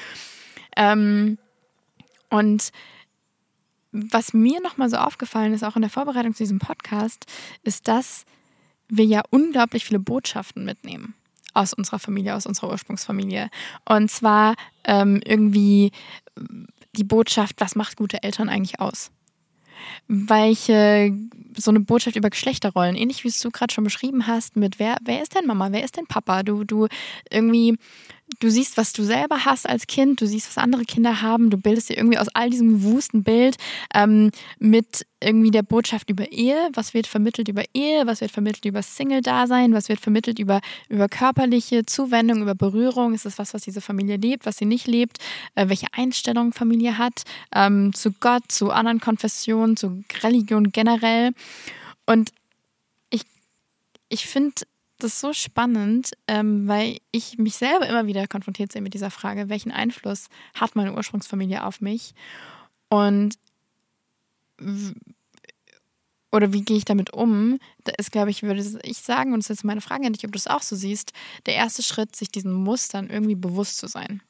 [0.76, 1.38] Ähm,
[2.30, 2.70] und
[3.92, 7.26] was mir nochmal so aufgefallen ist, auch in der Vorbereitung zu diesem Podcast,
[7.62, 8.24] ist, dass
[8.88, 11.14] wir ja unglaublich viele Botschaften mitnehmen
[11.54, 13.48] aus unserer Familie, aus unserer Ursprungsfamilie.
[13.88, 15.92] Und zwar ähm, irgendwie
[16.96, 19.10] die Botschaft, was macht gute Eltern eigentlich aus?
[20.08, 21.12] Welche,
[21.56, 24.96] so eine Botschaft über Geschlechterrollen, ähnlich wie es du gerade schon beschrieben hast, mit wer,
[25.04, 26.42] wer ist denn Mama, wer ist denn Papa?
[26.42, 26.88] Du, du
[27.30, 27.76] irgendwie
[28.40, 31.56] du siehst, was du selber hast als Kind, du siehst, was andere Kinder haben, du
[31.56, 33.56] bildest dir irgendwie aus all diesem gewusten Bild
[33.94, 38.64] ähm, mit irgendwie der Botschaft über Ehe, was wird vermittelt über Ehe, was wird vermittelt
[38.66, 43.62] über Single-Dasein, was wird vermittelt über, über körperliche Zuwendung, über Berührung, ist das was, was
[43.62, 45.18] diese Familie lebt, was sie nicht lebt,
[45.54, 47.22] äh, welche Einstellung Familie hat
[47.54, 51.32] ähm, zu Gott, zu anderen Konfessionen, zu Religion generell.
[52.06, 52.32] Und
[53.10, 53.22] ich,
[54.08, 54.54] ich finde
[54.98, 59.48] das so spannend, ähm, weil ich mich selber immer wieder konfrontiert sehe mit dieser Frage,
[59.48, 62.14] welchen Einfluss hat meine Ursprungsfamilie auf mich?
[62.88, 63.38] Und
[66.30, 67.58] oder wie gehe ich damit um?
[67.84, 70.24] Da ist, glaube ich, würde ich sagen, und das ist jetzt meine Frage an dich,
[70.24, 71.12] ob du es auch so siehst,
[71.46, 74.22] der erste Schritt, sich diesen Mustern irgendwie bewusst zu sein.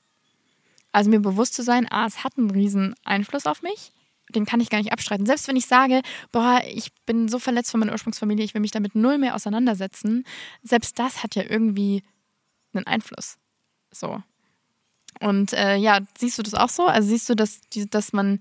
[0.92, 3.90] Also mir bewusst zu sein, ah, es hat einen riesen Einfluss auf mich
[4.34, 5.26] den kann ich gar nicht abstreiten.
[5.26, 8.70] Selbst wenn ich sage, boah, ich bin so verletzt von meiner Ursprungsfamilie, ich will mich
[8.70, 10.24] damit null mehr auseinandersetzen,
[10.62, 12.02] selbst das hat ja irgendwie
[12.72, 13.36] einen Einfluss.
[13.92, 14.22] So.
[15.20, 16.86] Und äh, ja, siehst du das auch so?
[16.86, 17.60] Also siehst du, dass,
[17.90, 18.40] dass man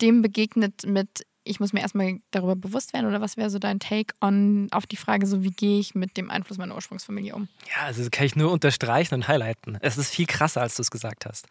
[0.00, 3.80] dem begegnet mit, ich muss mir erstmal darüber bewusst werden oder was wäre so dein
[3.80, 7.48] Take on auf die Frage, so wie gehe ich mit dem Einfluss meiner Ursprungsfamilie um?
[7.74, 9.78] Ja, also das kann ich nur unterstreichen und highlighten.
[9.80, 11.46] Es ist viel krasser, als du es gesagt hast.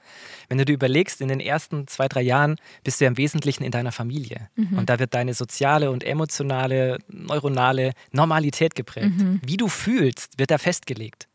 [0.49, 3.63] Wenn du dir überlegst, in den ersten zwei, drei Jahren bist du ja im Wesentlichen
[3.63, 4.49] in deiner Familie.
[4.55, 4.77] Mhm.
[4.77, 9.17] Und da wird deine soziale und emotionale, neuronale Normalität geprägt.
[9.17, 9.41] Mhm.
[9.43, 11.27] Wie du fühlst, wird da festgelegt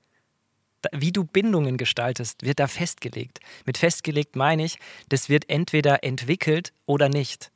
[0.93, 3.41] wie du Bindungen gestaltest, wird da festgelegt.
[3.67, 7.52] Mit festgelegt meine ich, das wird entweder entwickelt oder nicht.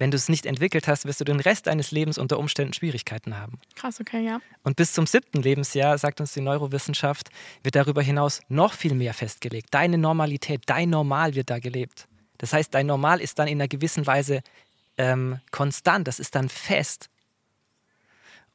[0.00, 3.36] Wenn du es nicht entwickelt hast, wirst du den Rest deines Lebens unter Umständen Schwierigkeiten
[3.36, 3.60] haben.
[3.76, 4.40] Krass, okay, ja.
[4.62, 7.28] Und bis zum siebten Lebensjahr, sagt uns die Neurowissenschaft,
[7.62, 9.68] wird darüber hinaus noch viel mehr festgelegt.
[9.72, 12.08] Deine Normalität, dein Normal wird da gelebt.
[12.38, 14.40] Das heißt, dein Normal ist dann in einer gewissen Weise
[14.96, 17.10] ähm, konstant, das ist dann fest.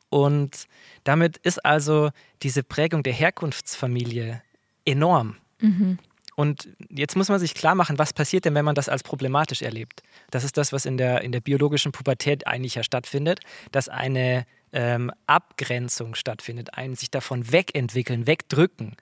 [0.10, 0.68] Und
[1.04, 2.10] damit ist also
[2.42, 4.42] diese Prägung der Herkunftsfamilie
[4.84, 5.36] enorm.
[5.60, 6.00] Mhm.
[6.36, 9.62] Und jetzt muss man sich klar machen, was passiert denn, wenn man das als problematisch
[9.62, 10.04] erlebt?
[10.32, 13.40] Das ist das, was in der, in der biologischen Pubertät eigentlich ja stattfindet,
[13.72, 18.98] dass eine ähm, Abgrenzung stattfindet, ein sich davon wegentwickeln, wegdrücken.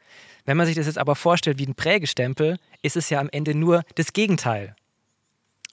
[0.45, 3.55] Wenn man sich das jetzt aber vorstellt wie ein Prägestempel, ist es ja am Ende
[3.55, 4.75] nur das Gegenteil.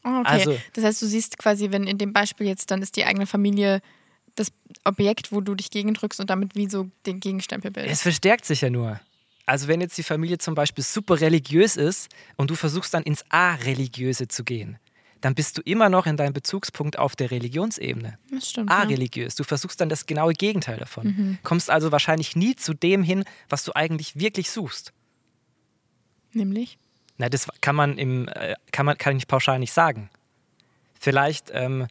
[0.02, 0.22] Oh, okay.
[0.24, 3.26] Also- das heißt, du siehst quasi, wenn in dem Beispiel jetzt, dann ist die eigene
[3.26, 3.82] Familie
[4.34, 4.50] das
[4.84, 8.02] Objekt, wo du dich gegendrückst und damit wie so den Gegenstempel Es bildest.
[8.02, 8.98] verstärkt sich ja nur.
[9.51, 13.24] Also wenn jetzt die Familie zum Beispiel super religiös ist und du versuchst dann ins
[13.30, 14.78] A-Religiöse zu gehen,
[15.22, 18.16] dann bist du immer noch in deinem Bezugspunkt auf der Religionsebene.
[18.30, 18.70] Das stimmt.
[18.70, 18.76] Ja.
[18.76, 18.82] Mhm.
[18.82, 19.34] A-religiös.
[19.34, 21.36] Du versuchst dann das genaue Gegenteil davon.
[21.42, 24.92] Kommst also wahrscheinlich nie zu dem hin, was du eigentlich wirklich suchst.
[26.32, 26.78] Nämlich?
[27.18, 30.11] Na, das kann man im, äh, kann man, kann ich pauschal nicht sagen.
[30.94, 31.88] Vielleicht, ähm,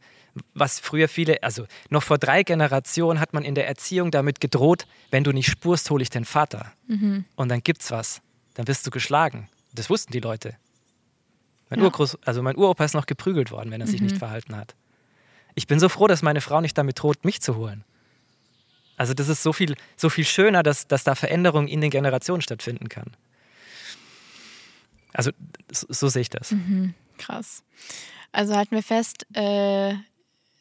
[0.54, 4.86] was früher viele, also noch vor drei Generationen hat man in der Erziehung damit gedroht,
[5.10, 6.72] wenn du nicht spurst, hole ich den Vater.
[7.36, 8.20] Und dann gibt's was.
[8.54, 9.48] Dann wirst du geschlagen.
[9.72, 10.56] Das wussten die Leute.
[11.68, 11.84] Mein, Ja.
[11.86, 14.74] Urgroß, also mein Uropa ist noch geprügelt worden, wenn er sich nicht verhalten hat.
[15.54, 17.84] Ich bin so froh, dass meine Frau nicht damit droht, mich zu holen.
[18.96, 22.42] Also das ist so viel, so viel schöner, dass, dass da Veränderung in den Generationen
[22.42, 23.12] stattfinden kann.
[25.12, 25.30] Also
[25.70, 26.54] so, so sehe ich das.
[27.18, 27.62] Krass.
[28.32, 29.94] Also halten wir fest, äh,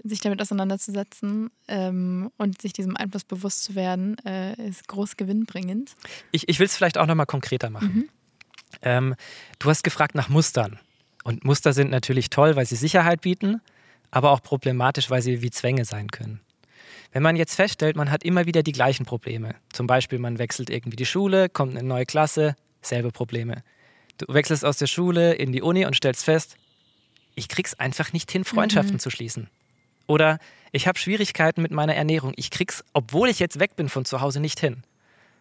[0.04, 5.96] sich damit auseinanderzusetzen ähm, und sich diesem Einfluss bewusst zu werden, äh, ist groß gewinnbringend.
[6.32, 8.10] Ich, ich will es vielleicht auch nochmal konkreter machen.
[8.82, 9.16] Ähm,
[9.60, 10.80] du hast gefragt nach Mustern.
[11.24, 13.62] Und Muster sind natürlich toll, weil sie Sicherheit bieten,
[14.12, 16.40] aber auch problematisch, weil sie wie Zwänge sein können.
[17.12, 20.70] Wenn man jetzt feststellt, man hat immer wieder die gleichen Probleme, zum Beispiel man wechselt
[20.70, 23.64] irgendwie die Schule, kommt in eine neue Klasse, selbe Probleme.
[24.18, 26.56] Du wechselst aus der Schule in die Uni und stellst fest,
[27.36, 29.50] ich krieg's einfach nicht hin, Freundschaften zu schließen.
[30.10, 30.40] Oder
[30.72, 32.34] ich habe Schwierigkeiten mit meiner Ernährung.
[32.36, 34.82] Ich krieg's, obwohl ich jetzt weg bin von zu Hause, nicht hin.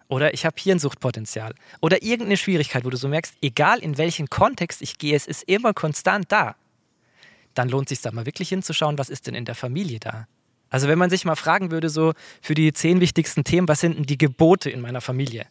[0.09, 1.55] Oder ich habe hier ein Suchtpotenzial.
[1.81, 5.43] Oder irgendeine Schwierigkeit, wo du so merkst, egal in welchen Kontext ich gehe, es ist
[5.45, 6.55] immer konstant da.
[7.55, 10.29] Dann lohnt es sich da mal wirklich hinzuschauen, was ist denn in der Familie da?
[10.69, 12.13] Also wenn man sich mal fragen würde, so
[12.43, 15.47] für die zehn wichtigsten Themen, was sind denn die Gebote in meiner Familie?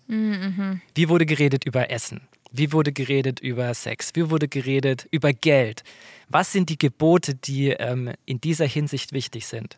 [0.93, 2.21] Wie wurde geredet über Essen?
[2.57, 4.11] Wie wurde geredet über Sex?
[4.15, 5.83] Wie wurde geredet über Geld?
[6.27, 9.77] Was sind die Gebote, die ähm, in dieser Hinsicht wichtig sind?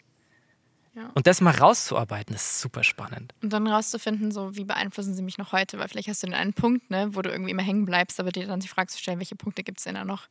[0.95, 1.11] Ja.
[1.13, 3.34] Und das mal rauszuarbeiten, ist super spannend.
[3.41, 6.34] Und dann rauszufinden, so wie beeinflussen sie mich noch heute, weil vielleicht hast du den
[6.34, 8.97] einen Punkt, ne, wo du irgendwie immer hängen bleibst, aber dir dann die Frage zu
[8.97, 10.27] stellen, welche Punkte gibt es denn da noch?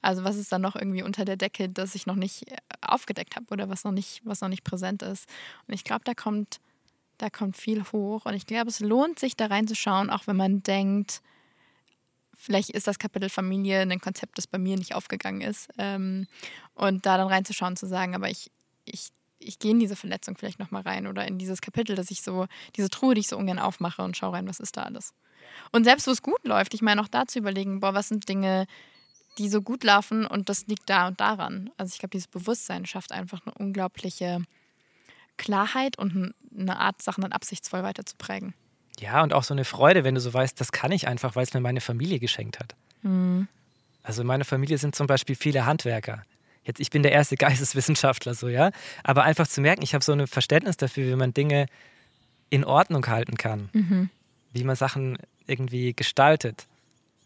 [0.00, 3.34] Also was ist da noch irgendwie unter der Decke, das ich noch nicht äh, aufgedeckt
[3.34, 5.28] habe oder was noch nicht, was noch nicht präsent ist?
[5.66, 6.60] Und ich glaube, da kommt,
[7.18, 8.24] da kommt viel hoch.
[8.24, 11.22] Und ich glaube, es lohnt sich da reinzuschauen, auch wenn man denkt,
[12.38, 15.68] vielleicht ist das Kapitel Familie ein Konzept, das bei mir nicht aufgegangen ist.
[15.76, 16.26] Ähm,
[16.74, 18.50] und da dann reinzuschauen, zu sagen, aber ich,
[18.84, 19.10] ich,
[19.40, 22.46] ich gehe in diese Verletzung vielleicht nochmal rein oder in dieses Kapitel, dass ich so,
[22.76, 25.12] diese Truhe, die ich so ungern aufmache und schaue rein, was ist da alles.
[25.72, 28.28] Und selbst wo es gut läuft, ich meine auch da zu überlegen, boah, was sind
[28.28, 28.66] Dinge,
[29.38, 31.70] die so gut laufen und das liegt da und daran.
[31.76, 34.42] Also ich glaube, dieses Bewusstsein schafft einfach eine unglaubliche
[35.36, 38.54] Klarheit und eine Art, Sachen dann absichtsvoll weiter zu prägen.
[38.98, 41.44] Ja, und auch so eine Freude, wenn du so weißt, das kann ich einfach, weil
[41.44, 42.74] es mir meine Familie geschenkt hat.
[44.02, 46.22] Also in meiner Familie sind zum Beispiel viele Handwerker.
[46.64, 48.70] Jetzt, ich bin der erste Geisteswissenschaftler, so, ja.
[49.04, 51.66] Aber einfach zu merken, ich habe so ein Verständnis dafür, wie man Dinge
[52.50, 53.68] in Ordnung halten kann.
[54.52, 56.66] Wie man Sachen irgendwie gestaltet.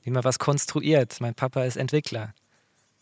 [0.03, 1.21] Wie man was konstruiert.
[1.21, 2.35] Mein Papa ist Entwickler.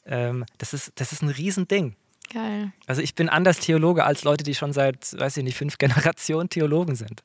[0.06, 1.96] Ähm, das, ist, das ist ein Riesending.
[2.32, 2.72] Geil.
[2.86, 6.48] Also ich bin anders Theologe als Leute, die schon seit, weiß ich nicht, fünf Generationen
[6.48, 7.22] Theologen sind.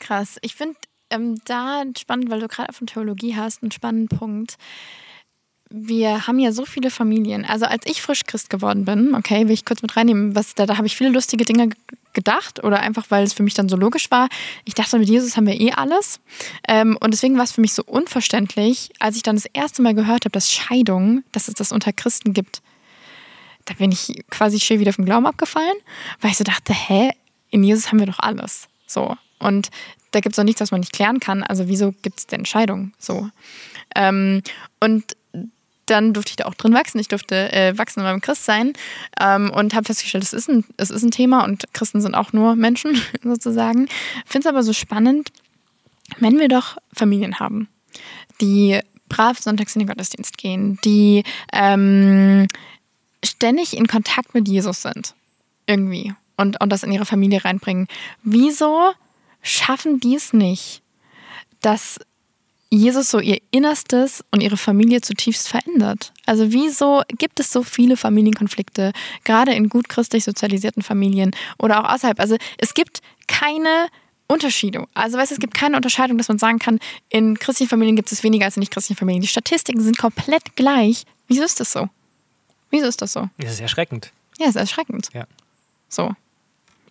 [0.00, 0.38] Krass.
[0.42, 0.76] Ich finde
[1.10, 4.56] ähm, da spannend, weil du gerade von Theologie hast, einen spannenden Punkt.
[5.68, 7.44] Wir haben ja so viele Familien.
[7.44, 10.64] Also als ich frisch Christ geworden bin, okay, will ich kurz mit reinnehmen, was da,
[10.64, 11.70] da habe ich viele lustige Dinge
[12.12, 14.28] gedacht oder einfach, weil es für mich dann so logisch war.
[14.64, 16.20] Ich dachte, mit Jesus haben wir eh alles.
[16.66, 19.94] Ähm, und deswegen war es für mich so unverständlich, als ich dann das erste Mal
[19.94, 22.62] gehört habe, dass Scheidung, dass es das unter Christen gibt.
[23.66, 25.76] Da bin ich quasi schön wieder vom Glauben abgefallen,
[26.20, 27.10] weil ich so dachte, hä,
[27.50, 28.68] in Jesus haben wir doch alles.
[28.86, 29.16] So.
[29.38, 29.70] Und
[30.12, 31.42] da gibt es auch nichts, was man nicht klären kann.
[31.42, 32.92] Also wieso gibt es denn Scheidung?
[32.98, 33.28] So.
[33.94, 34.42] Ähm,
[34.80, 35.16] und
[35.86, 36.98] dann durfte ich da auch drin wachsen.
[36.98, 38.72] Ich durfte äh, wachsen in meinem Christsein
[39.20, 42.32] ähm, und habe festgestellt, es ist, ein, es ist ein Thema und Christen sind auch
[42.32, 43.88] nur Menschen sozusagen.
[44.24, 45.30] Finde es aber so spannend,
[46.18, 47.68] wenn wir doch Familien haben,
[48.40, 51.22] die brav sonntags in den Gottesdienst gehen, die
[51.52, 52.48] ähm,
[53.24, 55.14] ständig in Kontakt mit Jesus sind.
[55.66, 56.14] Irgendwie.
[56.36, 57.88] Und, und das in ihre Familie reinbringen.
[58.22, 58.92] Wieso
[59.46, 60.82] schaffen die es nicht,
[61.60, 61.98] dass
[62.68, 66.12] Jesus so ihr Innerstes und ihre Familie zutiefst verändert.
[66.26, 68.92] Also wieso gibt es so viele Familienkonflikte,
[69.24, 72.18] gerade in gut christlich sozialisierten Familien oder auch außerhalb?
[72.18, 73.88] Also es gibt keine
[74.26, 74.86] Unterschiede.
[74.94, 78.24] Also weißt, es gibt keine Unterscheidung, dass man sagen kann, in christlichen Familien gibt es
[78.24, 79.22] weniger als in nicht christlichen Familien.
[79.22, 81.04] Die Statistiken sind komplett gleich.
[81.28, 81.88] Wieso ist das so?
[82.70, 83.28] Wieso ist das so?
[83.38, 84.12] Das ist erschreckend.
[84.38, 85.08] Ja, es ist erschreckend.
[85.14, 85.26] Ja.
[85.88, 86.14] So.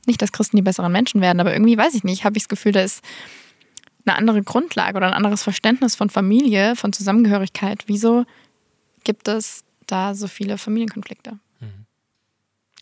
[0.07, 2.49] Nicht, dass Christen die besseren Menschen werden, aber irgendwie weiß ich nicht, habe ich das
[2.49, 3.03] Gefühl, da ist
[4.05, 7.83] eine andere Grundlage oder ein anderes Verständnis von Familie, von Zusammengehörigkeit.
[7.87, 8.25] Wieso
[9.03, 11.39] gibt es da so viele Familienkonflikte?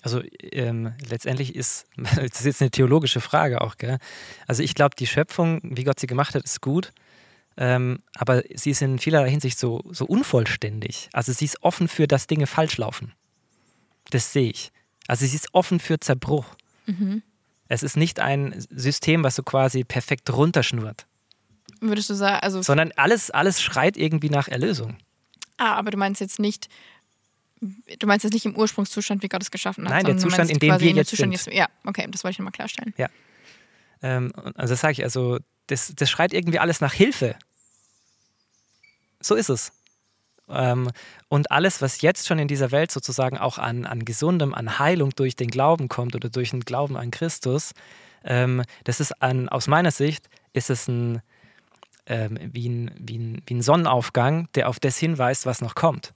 [0.04, 0.22] Also
[0.52, 3.98] ähm, letztendlich ist, das ist jetzt eine theologische Frage auch, gell?
[4.46, 6.92] Also ich glaube, die Schöpfung, wie Gott sie gemacht hat, ist gut,
[7.56, 11.10] ähm, aber sie ist in vielerlei Hinsicht so, so unvollständig.
[11.14, 13.14] Also sie ist offen für, dass Dinge falsch laufen.
[14.10, 14.72] Das sehe ich.
[15.08, 16.46] Also sie ist offen für Zerbruch.
[16.86, 17.22] Mhm.
[17.70, 21.06] Es ist nicht ein System, was so quasi perfekt runterschnurrt,
[21.82, 22.62] Würdest du sagen, also.
[22.62, 24.98] sondern alles, alles schreit irgendwie nach Erlösung.
[25.58, 26.70] ah, aber du meinst jetzt nicht.
[28.00, 29.92] Du meinst jetzt nicht im Ursprungszustand, wie Gott es geschaffen hat.
[29.94, 31.54] Nein, der Zustand, in dem wir jetzt Zustand sind.
[31.54, 32.94] Ja, okay, das wollte ich nochmal klarstellen.
[34.02, 37.38] Ähm, und- also das sage ich, also das, das schreit irgendwie alles nach Hilfe.
[39.22, 39.72] So ist es.
[40.50, 40.90] Ähm,
[41.30, 45.12] und alles, was jetzt schon in dieser Welt sozusagen auch an, an Gesundem, an Heilung
[45.12, 47.74] durch den Glauben kommt oder durch den Glauben an Christus,
[48.24, 51.22] ähm, das ist an, aus meiner Sicht, ist es ein,
[52.06, 56.14] ähm, wie, ein, wie, ein, wie ein Sonnenaufgang, der auf das hinweist, was noch kommt.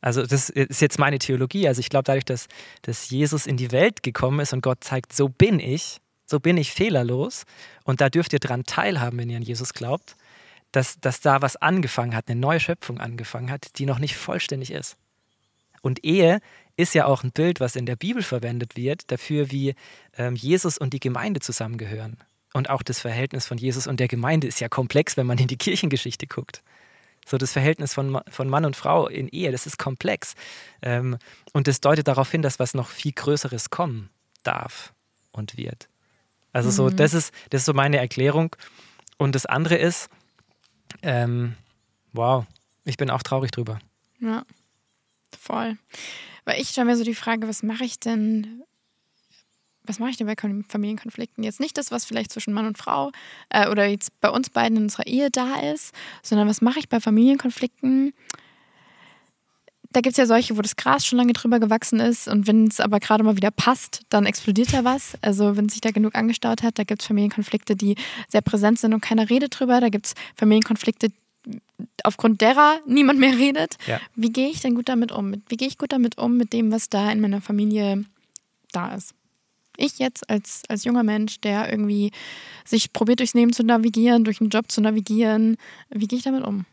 [0.00, 1.66] Also das ist jetzt meine Theologie.
[1.66, 2.46] Also ich glaube, dadurch, dass,
[2.82, 6.56] dass Jesus in die Welt gekommen ist und Gott zeigt, so bin ich, so bin
[6.56, 7.44] ich fehlerlos
[7.84, 10.16] und da dürft ihr dran teilhaben, wenn ihr an Jesus glaubt,
[10.72, 14.70] dass, dass da was angefangen hat, eine neue Schöpfung angefangen hat, die noch nicht vollständig
[14.70, 14.96] ist.
[15.80, 16.40] Und Ehe
[16.76, 19.74] ist ja auch ein Bild, was in der Bibel verwendet wird, dafür, wie
[20.16, 22.16] ähm, Jesus und die Gemeinde zusammengehören.
[22.52, 25.48] Und auch das Verhältnis von Jesus und der Gemeinde ist ja komplex, wenn man in
[25.48, 26.62] die Kirchengeschichte guckt.
[27.26, 30.34] So das Verhältnis von, von Mann und Frau in Ehe, das ist komplex.
[30.80, 31.18] Ähm,
[31.52, 34.08] und das deutet darauf hin, dass was noch viel Größeres kommen
[34.42, 34.94] darf
[35.32, 35.88] und wird.
[36.52, 38.56] Also so, das ist, das ist so meine Erklärung.
[39.18, 40.08] Und das andere ist,
[41.02, 41.54] ähm,
[42.12, 42.44] wow,
[42.84, 43.78] ich bin auch traurig drüber.
[44.20, 44.44] Ja,
[45.38, 45.76] voll.
[46.44, 48.62] Weil ich stelle mir so die Frage, was mache ich denn,
[49.84, 51.44] was mache ich denn bei Kon- Familienkonflikten?
[51.44, 53.10] Jetzt nicht das, was vielleicht zwischen Mann und Frau
[53.50, 56.88] äh, oder jetzt bei uns beiden in unserer Ehe da ist, sondern was mache ich
[56.88, 58.12] bei Familienkonflikten?
[59.90, 62.66] Da gibt es ja solche, wo das Gras schon lange drüber gewachsen ist und wenn
[62.66, 65.16] es aber gerade mal wieder passt, dann explodiert da was.
[65.22, 67.96] Also wenn sich da genug angestaut hat, da gibt es Familienkonflikte, die
[68.28, 69.80] sehr präsent sind und keiner redet drüber.
[69.80, 71.10] Da gibt es Familienkonflikte,
[72.04, 73.76] aufgrund derer niemand mehr redet.
[73.86, 73.98] Ja.
[74.14, 75.42] Wie gehe ich denn gut damit um?
[75.48, 78.04] Wie gehe ich gut damit um, mit dem, was da in meiner Familie
[78.72, 79.14] da ist?
[79.78, 82.10] Ich jetzt als, als junger Mensch, der irgendwie
[82.64, 85.56] sich probiert, durchs Leben zu navigieren, durch einen Job zu navigieren,
[85.88, 86.66] wie gehe ich damit um?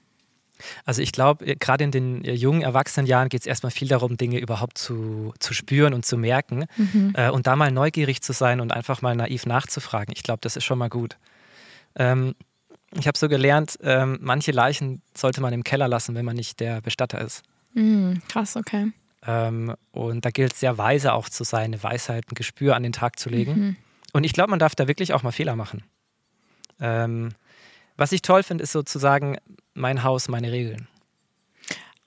[0.85, 4.17] Also ich glaube, äh, gerade in den äh, jungen Erwachsenenjahren geht es erstmal viel darum,
[4.17, 6.65] Dinge überhaupt zu, zu spüren und zu merken
[7.13, 10.13] äh, und da mal neugierig zu sein und einfach mal naiv nachzufragen.
[10.15, 11.17] Ich glaube, das ist schon mal gut.
[11.95, 12.35] Ähm,
[12.97, 16.59] ich habe so gelernt, ähm, manche Leichen sollte man im Keller lassen, wenn man nicht
[16.59, 17.43] der Bestatter ist.
[17.73, 18.91] Hm, krass, okay.
[19.27, 22.83] Ähm, und da gilt es sehr weise auch zu sein, eine Weisheit, ein Gespür an
[22.83, 23.77] den Tag zu legen.
[24.13, 25.83] Und ich glaube, man darf da wirklich auch mal Fehler machen.
[26.79, 27.31] Ähm,
[27.97, 29.37] was ich toll finde, ist sozusagen
[29.73, 30.87] mein Haus, meine Regeln.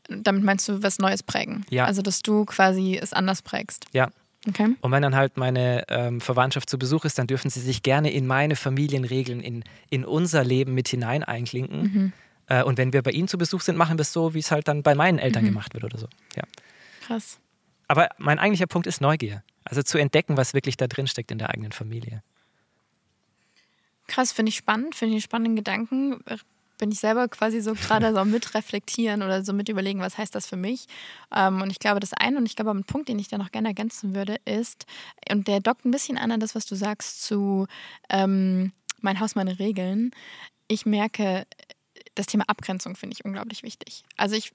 [0.08, 1.66] Damit meinst du was Neues prägen?
[1.70, 1.84] Ja.
[1.84, 3.86] Also, dass du quasi es anders prägst.
[3.92, 4.08] Ja.
[4.48, 4.76] Okay.
[4.80, 8.10] Und wenn dann halt meine ähm, Verwandtschaft zu Besuch ist, dann dürfen sie sich gerne
[8.10, 12.12] in meine Familienregeln, in, in unser Leben mit hinein einklinken.
[12.46, 14.50] Äh, und wenn wir bei ihnen zu Besuch sind, machen wir es so, wie es
[14.50, 16.08] halt dann bei meinen Eltern gemacht wird oder so.
[16.36, 16.44] Ja.
[17.06, 17.38] Krass.
[17.88, 19.42] Aber mein eigentlicher Punkt ist Neugier.
[19.64, 22.22] Also zu entdecken, was wirklich da drin steckt in der eigenen Familie.
[24.08, 26.24] Krass, finde ich spannend, finde ich einen spannenden Gedanken.
[26.78, 30.34] Bin ich selber quasi so gerade so mit reflektieren oder so mit überlegen, was heißt
[30.34, 30.86] das für mich.
[31.34, 33.52] Ähm, und ich glaube, das eine und ich glaube, ein Punkt, den ich da noch
[33.52, 34.86] gerne ergänzen würde, ist,
[35.30, 37.66] und der dockt ein bisschen an an das, was du sagst zu
[38.08, 40.12] ähm, mein Haus, meine Regeln.
[40.68, 41.46] Ich merke,
[42.14, 44.04] das Thema Abgrenzung finde ich unglaublich wichtig.
[44.16, 44.52] Also ich,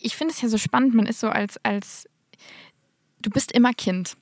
[0.00, 2.08] ich finde es ja so spannend, man ist so als, als,
[3.20, 4.16] du bist immer Kind.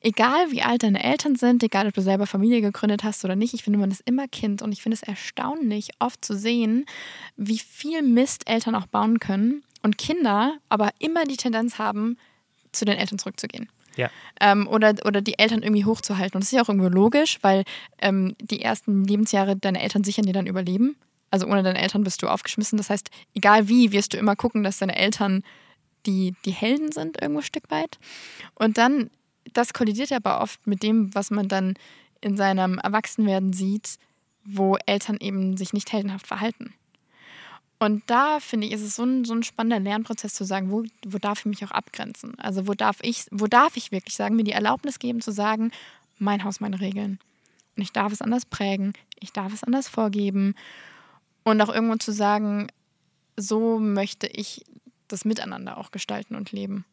[0.00, 3.54] Egal wie alt deine Eltern sind, egal ob du selber Familie gegründet hast oder nicht,
[3.54, 6.86] ich finde, man ist immer Kind und ich finde es erstaunlich, oft zu sehen,
[7.36, 12.16] wie viel Mist Eltern auch bauen können und Kinder aber immer die Tendenz haben,
[12.72, 13.68] zu den Eltern zurückzugehen.
[13.96, 14.10] Ja.
[14.40, 16.36] Ähm, oder, oder die Eltern irgendwie hochzuhalten.
[16.36, 17.64] Und das ist ja auch irgendwo logisch, weil
[18.00, 20.96] ähm, die ersten Lebensjahre deine Eltern sichern dir dann Überleben.
[21.30, 22.78] Also ohne deine Eltern bist du aufgeschmissen.
[22.78, 25.42] Das heißt, egal wie, wirst du immer gucken, dass deine Eltern
[26.06, 27.98] die, die Helden sind, irgendwo ein Stück weit.
[28.54, 29.10] Und dann,
[29.52, 31.74] das kollidiert aber oft mit dem, was man dann
[32.20, 33.98] in seinem Erwachsenwerden sieht,
[34.44, 36.74] wo Eltern eben sich nicht heldenhaft verhalten.
[37.78, 40.84] Und da finde ich, ist es so ein, so ein spannender Lernprozess zu sagen, wo,
[41.06, 42.38] wo darf ich mich auch abgrenzen?
[42.38, 45.72] Also wo darf ich, wo darf ich wirklich sagen, mir die Erlaubnis geben zu sagen,
[46.18, 47.18] mein Haus, meine Regeln.
[47.76, 50.54] Und ich darf es anders prägen, ich darf es anders vorgeben.
[51.42, 52.66] Und auch irgendwo zu sagen,
[53.38, 54.66] so möchte ich
[55.08, 56.84] das Miteinander auch gestalten und leben.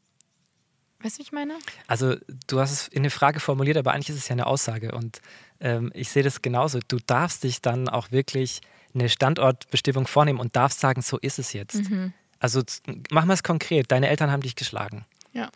[1.02, 1.58] Weißt du, wie ich meine?
[1.86, 2.16] Also,
[2.48, 4.94] du hast es in eine Frage formuliert, aber eigentlich ist es ja eine Aussage.
[4.94, 5.22] Und
[5.60, 6.80] ähm, ich sehe das genauso.
[6.88, 8.62] Du darfst dich dann auch wirklich
[8.94, 11.90] eine Standortbestimmung vornehmen und darfst sagen, so ist es jetzt.
[11.90, 12.14] Mhm.
[12.40, 12.64] Also,
[13.12, 13.92] machen wir es konkret.
[13.92, 15.06] Deine Eltern haben dich geschlagen.
[15.34, 15.50] Ja.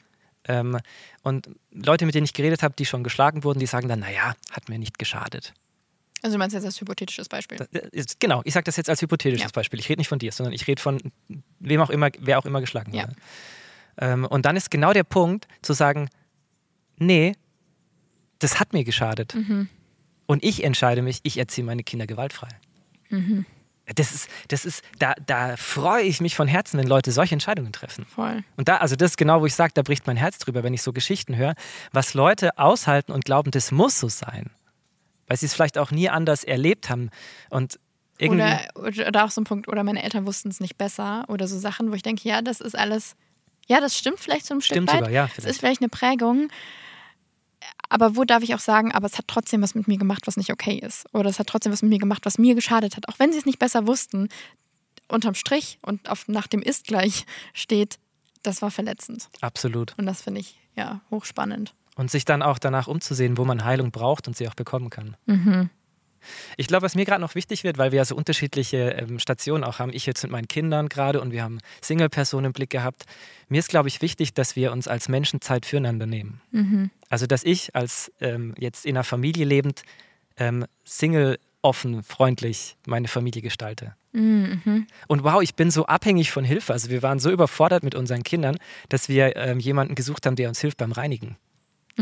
[0.48, 0.80] Ähm,
[1.24, 4.36] und Leute, mit denen ich geredet habe, die schon geschlagen wurden, die sagen dann, naja,
[4.52, 5.54] hat mir nicht geschadet.
[6.22, 7.58] Also du meinst jetzt als hypothetisches Beispiel?
[7.58, 9.52] Das, äh, genau, ich sage das jetzt als hypothetisches ja.
[9.54, 9.80] Beispiel.
[9.80, 11.02] Ich rede nicht von dir, sondern ich rede von
[11.60, 12.98] wem auch immer, wer auch immer geschlagen wurde.
[12.98, 13.10] Ja.
[13.10, 13.16] Ähm,
[14.00, 16.10] und dann ist genau der Punkt zu sagen,
[16.98, 17.34] nee,
[18.40, 19.36] das hat mir geschadet.
[19.36, 19.70] Mhm.
[20.26, 22.50] Und ich entscheide mich, ich erziehe meine Kinder gewaltfrei.
[23.10, 23.46] Mhm.
[23.96, 27.74] Das ist, das ist, da, da freue ich mich von Herzen, wenn Leute solche Entscheidungen
[27.74, 28.06] treffen.
[28.06, 28.44] Voll.
[28.56, 30.74] Und da, also das ist genau, wo ich sage, da bricht mein Herz drüber, wenn
[30.74, 31.56] ich so Geschichten höre,
[31.92, 34.50] was Leute aushalten und glauben, das muss so sein
[35.32, 37.10] weil sie es vielleicht auch nie anders erlebt haben.
[37.50, 37.80] Und
[38.18, 38.44] irgendwie
[38.76, 41.58] oder, oder auch so ein Punkt, oder meine Eltern wussten es nicht besser oder so
[41.58, 43.16] Sachen, wo ich denke, ja, das ist alles,
[43.68, 45.06] ja, das stimmt vielleicht so ein stimmt Stück weit.
[45.06, 46.50] Sogar, ja, Es ist vielleicht eine Prägung.
[47.90, 50.38] Aber wo darf ich auch sagen, aber es hat trotzdem was mit mir gemacht, was
[50.38, 51.06] nicht okay ist.
[51.14, 53.10] Oder es hat trotzdem was mit mir gemacht, was mir geschadet hat.
[53.10, 54.30] Auch wenn sie es nicht besser wussten,
[55.10, 58.00] unterm Strich und auf, nach dem Ist gleich steht,
[58.44, 59.30] das war verletzend.
[59.42, 59.94] Absolut.
[59.98, 61.74] Und das finde ich ja hochspannend.
[61.96, 65.18] Und sich dann auch danach umzusehen, wo man Heilung braucht und sie auch bekommen kann.
[65.26, 65.70] Mhm.
[66.58, 69.64] Ich glaube, was mir gerade noch wichtig wird, weil wir ja so unterschiedliche ähm, Stationen
[69.64, 73.06] auch haben, ich jetzt mit meinen Kindern gerade und wir haben Single-Personen im Blick gehabt.
[73.50, 76.42] Mir ist, glaube ich, wichtig, dass wir uns als Menschen Zeit füreinander nehmen.
[76.52, 76.90] Mhm.
[77.10, 79.84] Also, dass ich als ähm, jetzt in einer Familie lebend
[80.38, 83.96] ähm, Single offen, freundlich meine Familie gestalte.
[84.14, 84.88] Mhm.
[85.08, 86.74] Und wow, ich bin so abhängig von Hilfe.
[86.74, 88.58] Also wir waren so überfordert mit unseren Kindern,
[88.90, 91.38] dass wir ähm, jemanden gesucht haben, der uns hilft beim Reinigen.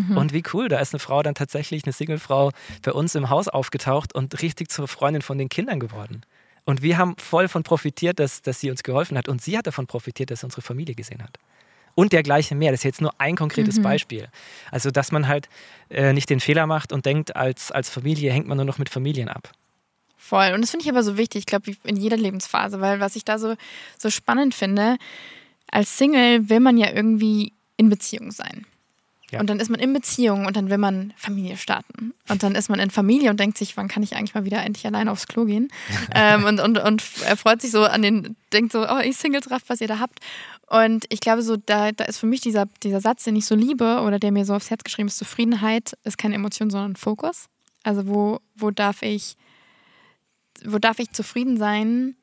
[0.07, 0.17] Mhm.
[0.17, 2.51] Und wie cool, da ist eine Frau dann tatsächlich, eine Singlefrau,
[2.83, 6.21] bei uns im Haus aufgetaucht und richtig zur Freundin von den Kindern geworden.
[6.65, 9.27] Und wir haben voll von profitiert, dass, dass sie uns geholfen hat.
[9.27, 11.37] Und sie hat davon profitiert, dass sie unsere Familie gesehen hat.
[11.95, 12.71] Und dergleichen mehr.
[12.71, 13.83] Das ist jetzt nur ein konkretes mhm.
[13.83, 14.27] Beispiel.
[14.71, 15.49] Also, dass man halt
[15.89, 18.89] äh, nicht den Fehler macht und denkt, als, als Familie hängt man nur noch mit
[18.89, 19.51] Familien ab.
[20.15, 20.51] Voll.
[20.53, 23.25] Und das finde ich aber so wichtig, ich glaube, in jeder Lebensphase, weil was ich
[23.25, 23.55] da so,
[23.97, 24.97] so spannend finde,
[25.71, 28.65] als Single will man ja irgendwie in Beziehung sein.
[29.31, 29.39] Ja.
[29.39, 32.13] Und dann ist man in Beziehung und dann will man Familie starten.
[32.27, 34.63] Und dann ist man in Familie und denkt sich, wann kann ich eigentlich mal wieder
[34.63, 35.69] endlich alleine aufs Klo gehen?
[36.15, 39.51] ähm, und, und, und er freut sich so an den, denkt so, oh, ich Singles
[39.51, 40.19] rafft, was ihr da habt.
[40.67, 43.55] Und ich glaube, so, da, da ist für mich dieser, dieser Satz, den ich so
[43.55, 47.49] liebe oder der mir so aufs Herz geschrieben ist, Zufriedenheit ist keine Emotion, sondern Fokus.
[47.83, 49.35] Also wo, wo darf ich,
[50.63, 52.15] wo darf ich zufrieden sein,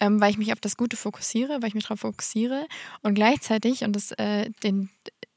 [0.00, 2.66] ähm, weil ich mich auf das Gute fokussiere, weil ich mich darauf fokussiere
[3.02, 4.90] und gleichzeitig, und das, äh, den,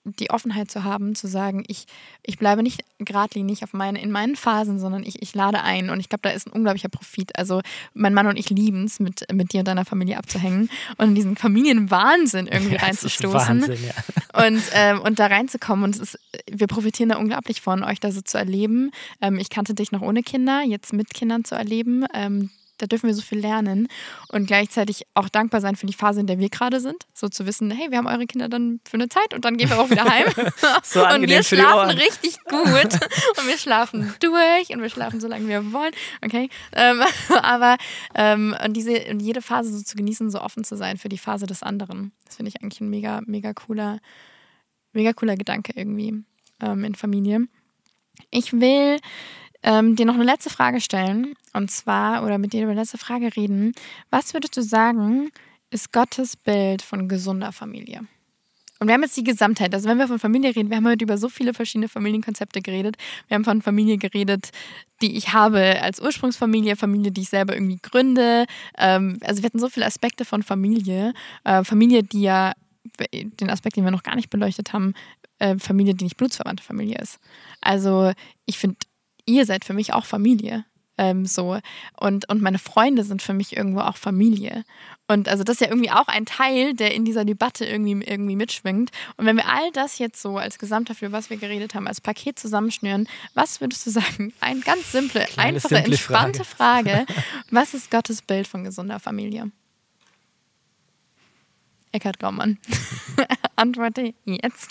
[0.03, 1.85] die Offenheit zu haben, zu sagen, ich,
[2.23, 5.89] ich bleibe nicht geradlinig auf meine, in meinen Phasen, sondern ich, ich lade ein.
[5.89, 7.37] Und ich glaube, da ist ein unglaublicher Profit.
[7.37, 7.61] Also
[7.93, 11.15] mein Mann und ich lieben es, mit, mit dir und deiner Familie abzuhängen und in
[11.15, 13.61] diesen Familienwahnsinn irgendwie ja, reinzustoßen.
[13.61, 14.43] Wahnsinn, ja.
[14.47, 15.85] und, ähm, und da reinzukommen.
[15.85, 18.91] Und es ist, wir profitieren da unglaublich von, euch da so zu erleben.
[19.21, 22.05] Ähm, ich kannte dich noch ohne Kinder, jetzt mit Kindern zu erleben.
[22.13, 22.49] Ähm,
[22.81, 23.87] da dürfen wir so viel lernen
[24.29, 27.05] und gleichzeitig auch dankbar sein für die Phase, in der wir gerade sind.
[27.13, 29.69] So zu wissen, hey, wir haben eure Kinder dann für eine Zeit und dann gehen
[29.69, 30.25] wir auch wieder heim.
[30.83, 32.61] so und wir schlafen richtig gut
[33.37, 35.93] und wir schlafen durch und wir schlafen so lange wir wollen.
[36.25, 37.01] Okay, ähm,
[37.41, 37.77] aber
[38.15, 41.17] ähm, und diese und jede Phase so zu genießen, so offen zu sein für die
[41.19, 43.99] Phase des anderen, das finde ich eigentlich ein mega mega cooler
[44.93, 46.23] mega cooler Gedanke irgendwie
[46.61, 47.47] ähm, in Familie.
[48.31, 48.97] Ich will
[49.63, 51.33] ähm, dir noch eine letzte Frage stellen.
[51.53, 53.73] Und zwar, oder mit dir über eine letzte Frage reden.
[54.09, 55.31] Was würdest du sagen,
[55.69, 58.01] ist Gottes Bild von gesunder Familie?
[58.81, 59.75] Und wir haben jetzt die Gesamtheit.
[59.75, 62.97] Also wenn wir von Familie reden, wir haben heute über so viele verschiedene Familienkonzepte geredet.
[63.27, 64.49] Wir haben von Familie geredet,
[65.03, 68.47] die ich habe als Ursprungsfamilie, Familie, die ich selber irgendwie gründe.
[68.79, 71.13] Ähm, also wir hatten so viele Aspekte von Familie.
[71.43, 72.53] Äh, Familie, die ja,
[73.13, 74.95] den Aspekt, den wir noch gar nicht beleuchtet haben,
[75.37, 77.19] äh, Familie, die nicht blutsverwandte Familie ist.
[77.61, 78.13] Also
[78.47, 78.77] ich finde
[79.31, 80.65] ihr seid für mich auch Familie.
[80.97, 81.57] Ähm, so.
[81.99, 84.63] Und, und meine Freunde sind für mich irgendwo auch Familie.
[85.07, 88.35] Und also das ist ja irgendwie auch ein Teil, der in dieser Debatte irgendwie, irgendwie
[88.35, 88.91] mitschwingt.
[89.17, 92.01] Und wenn wir all das jetzt so als Gesamthaft, für was wir geredet haben, als
[92.01, 94.33] Paket zusammenschnüren, was würdest du sagen?
[94.41, 97.05] Eine ganz simple, Kleine, einfache, simple entspannte Frage.
[97.05, 97.05] Frage.
[97.49, 99.51] Was ist Gottes Bild von gesunder Familie?
[101.91, 102.57] Eckhard Gaumann.
[103.55, 104.69] Antworte jetzt.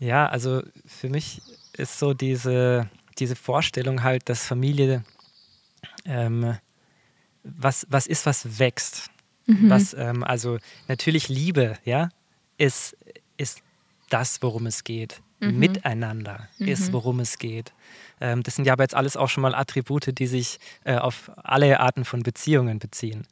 [0.00, 1.40] ja, also für mich
[1.78, 5.04] ist so diese, diese Vorstellung halt, dass Familie
[6.04, 6.56] ähm,
[7.42, 9.10] was, was ist, was wächst.
[9.46, 9.70] Mhm.
[9.70, 10.58] Was, ähm, also
[10.88, 12.08] natürlich Liebe, ja,
[12.58, 12.96] ist,
[13.36, 13.62] ist
[14.10, 15.22] das, worum es geht.
[15.40, 15.58] Mhm.
[15.58, 16.68] Miteinander mhm.
[16.68, 17.72] ist, worum es geht.
[18.20, 21.30] Ähm, das sind ja aber jetzt alles auch schon mal Attribute, die sich äh, auf
[21.36, 23.26] alle Arten von Beziehungen beziehen.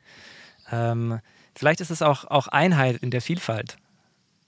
[0.71, 1.21] Ähm,
[1.55, 3.77] vielleicht ist es auch, auch Einheit in der Vielfalt.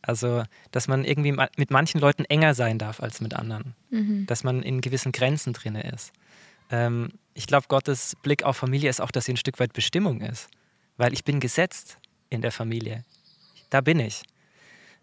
[0.07, 3.75] Also, dass man irgendwie mit manchen Leuten enger sein darf als mit anderen.
[3.91, 4.27] Mhm.
[4.27, 6.13] Dass man in gewissen Grenzen drin ist.
[6.71, 10.21] Ähm, ich glaube, Gottes Blick auf Familie ist auch, dass sie ein Stück weit Bestimmung
[10.21, 10.49] ist.
[10.97, 11.99] Weil ich bin gesetzt
[12.31, 13.05] in der Familie.
[13.69, 14.23] Da bin ich.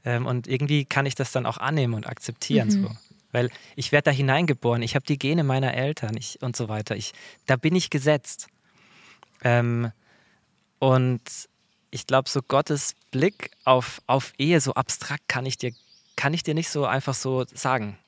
[0.06, 2.70] Ähm, und irgendwie kann ich das dann auch annehmen und akzeptieren.
[2.70, 2.84] Mhm.
[2.84, 2.92] So.
[3.34, 6.96] Weil ich werde da hineingeboren, ich habe die Gene meiner Eltern ich, und so weiter.
[6.96, 7.12] Ich,
[7.46, 8.48] da bin ich gesetzt.
[9.44, 9.92] Ähm,
[10.80, 11.22] und
[11.94, 15.72] ich glaube, so Gottes Blick auf, auf Ehe, so abstrakt kann ich dir,
[16.16, 18.00] kann ich dir nicht so einfach so sagen.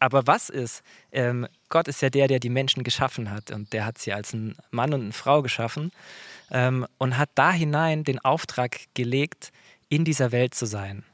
[0.00, 0.82] Aber was ist?
[1.12, 4.32] Ähm, Gott ist ja der, der die Menschen geschaffen hat und der hat sie als
[4.32, 5.92] ein Mann und eine Frau geschaffen
[6.50, 9.52] ähm, und hat da hinein den Auftrag gelegt,
[9.88, 11.04] in dieser Welt zu sein,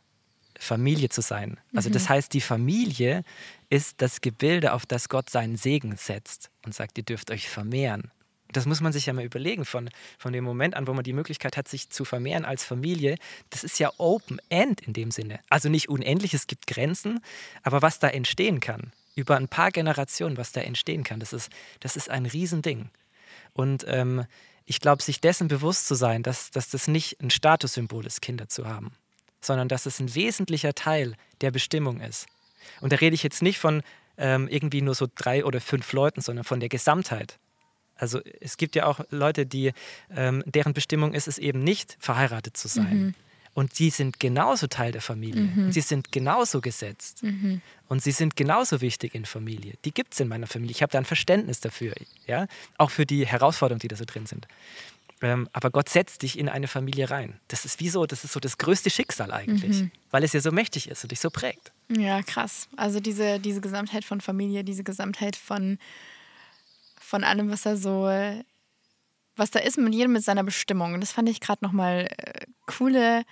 [0.58, 1.58] Familie zu sein.
[1.74, 2.08] Also das mhm.
[2.10, 3.24] heißt, die Familie
[3.68, 8.10] ist das Gebilde, auf das Gott seinen Segen setzt und sagt, ihr dürft euch vermehren.
[8.52, 11.12] Das muss man sich ja mal überlegen, von, von dem Moment an, wo man die
[11.12, 13.16] Möglichkeit hat, sich zu vermehren als Familie.
[13.50, 15.40] Das ist ja Open End in dem Sinne.
[15.50, 17.20] Also nicht unendlich, es gibt Grenzen,
[17.62, 21.50] aber was da entstehen kann, über ein paar Generationen, was da entstehen kann, das ist,
[21.80, 22.90] das ist ein Riesending.
[23.52, 24.26] Und ähm,
[24.66, 28.48] ich glaube, sich dessen bewusst zu sein, dass, dass das nicht ein Statussymbol ist, Kinder
[28.48, 28.92] zu haben,
[29.40, 32.26] sondern dass es ein wesentlicher Teil der Bestimmung ist.
[32.80, 33.82] Und da rede ich jetzt nicht von
[34.18, 37.38] ähm, irgendwie nur so drei oder fünf Leuten, sondern von der Gesamtheit.
[37.96, 39.72] Also es gibt ja auch Leute, die,
[40.14, 42.98] ähm, deren Bestimmung ist es eben nicht, verheiratet zu sein.
[42.98, 43.14] Mhm.
[43.54, 45.44] Und die sind genauso Teil der Familie.
[45.44, 45.72] Mhm.
[45.72, 47.22] Sie sind genauso gesetzt.
[47.22, 47.62] Mhm.
[47.88, 49.74] Und sie sind genauso wichtig in Familie.
[49.86, 50.72] Die gibt es in meiner Familie.
[50.72, 51.94] Ich habe da ein Verständnis dafür.
[52.26, 52.48] Ja?
[52.76, 54.46] Auch für die Herausforderungen, die da so drin sind.
[55.22, 57.40] Ähm, aber Gott setzt dich in eine Familie rein.
[57.48, 59.90] Das ist wie so, das ist so das größte Schicksal eigentlich, mhm.
[60.10, 61.72] weil es ja so mächtig ist und dich so prägt.
[61.88, 62.68] Ja, krass.
[62.76, 65.78] Also diese, diese Gesamtheit von Familie, diese Gesamtheit von
[67.06, 68.08] von allem, was er so,
[69.36, 70.94] was da ist, mit jedem mit seiner Bestimmung.
[70.94, 73.22] Und das fand ich gerade nochmal äh, coole,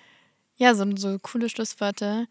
[0.57, 2.27] ja, so, so coole Schlusswörter.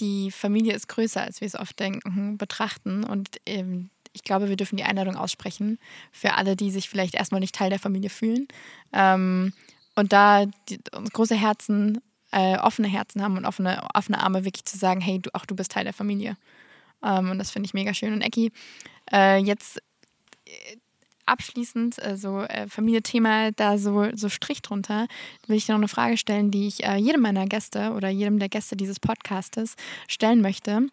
[0.00, 3.04] Die Familie ist größer, als wir es oft denken, betrachten.
[3.04, 5.78] Und ähm, ich glaube, wir dürfen die Einladung aussprechen
[6.10, 8.48] für alle, die sich vielleicht erstmal nicht Teil der Familie fühlen.
[8.92, 9.52] Ähm,
[9.94, 10.80] und da die,
[11.12, 12.00] große Herzen,
[12.32, 15.54] äh, offene Herzen haben und offene, offene Arme, wirklich zu sagen, hey, du, auch du
[15.54, 16.36] bist Teil der Familie.
[17.02, 18.12] Ähm, und das finde ich mega schön.
[18.12, 18.52] Und Ecki,
[19.12, 19.80] äh, jetzt
[21.26, 25.06] abschließend, also äh, Familie-Thema, da so, so Strich drunter,
[25.46, 28.38] will ich dir noch eine Frage stellen, die ich äh, jedem meiner Gäste oder jedem
[28.38, 29.74] der Gäste dieses Podcastes
[30.08, 30.88] stellen möchte.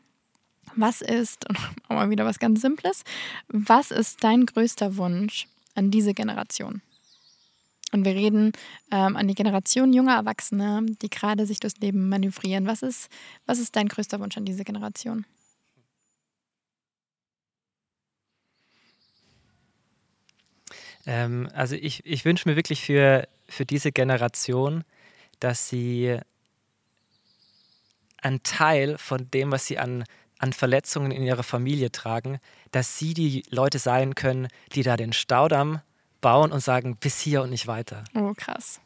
[0.76, 3.04] Was ist, und auch mal wieder was ganz Simples,
[3.48, 6.82] was ist dein größter Wunsch an diese Generation?
[7.94, 8.54] Und wir reden
[8.90, 12.66] ähm, an die Generation junger Erwachsener, die gerade sich durchs Leben manövrieren.
[12.66, 13.10] Was ist,
[13.46, 15.26] was ist dein größter Wunsch an diese Generation?
[21.06, 24.84] Ähm, also ich, ich wünsche mir wirklich für, für diese Generation,
[25.40, 26.20] dass sie
[28.22, 30.04] einen Teil von dem, was sie an,
[30.38, 32.40] an Verletzungen in ihrer Familie tragen,
[32.72, 35.82] dass sie die Leute sein können, die da den Staudamm
[36.22, 38.04] bauen und sagen, bis hier und nicht weiter.
[38.14, 38.80] Oh, krass.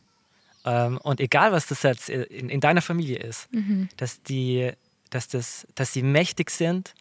[0.66, 3.90] Ähm, und egal, was das jetzt in, in deiner Familie ist, mhm.
[3.98, 4.72] dass, die,
[5.10, 6.94] dass, das, dass sie mächtig sind,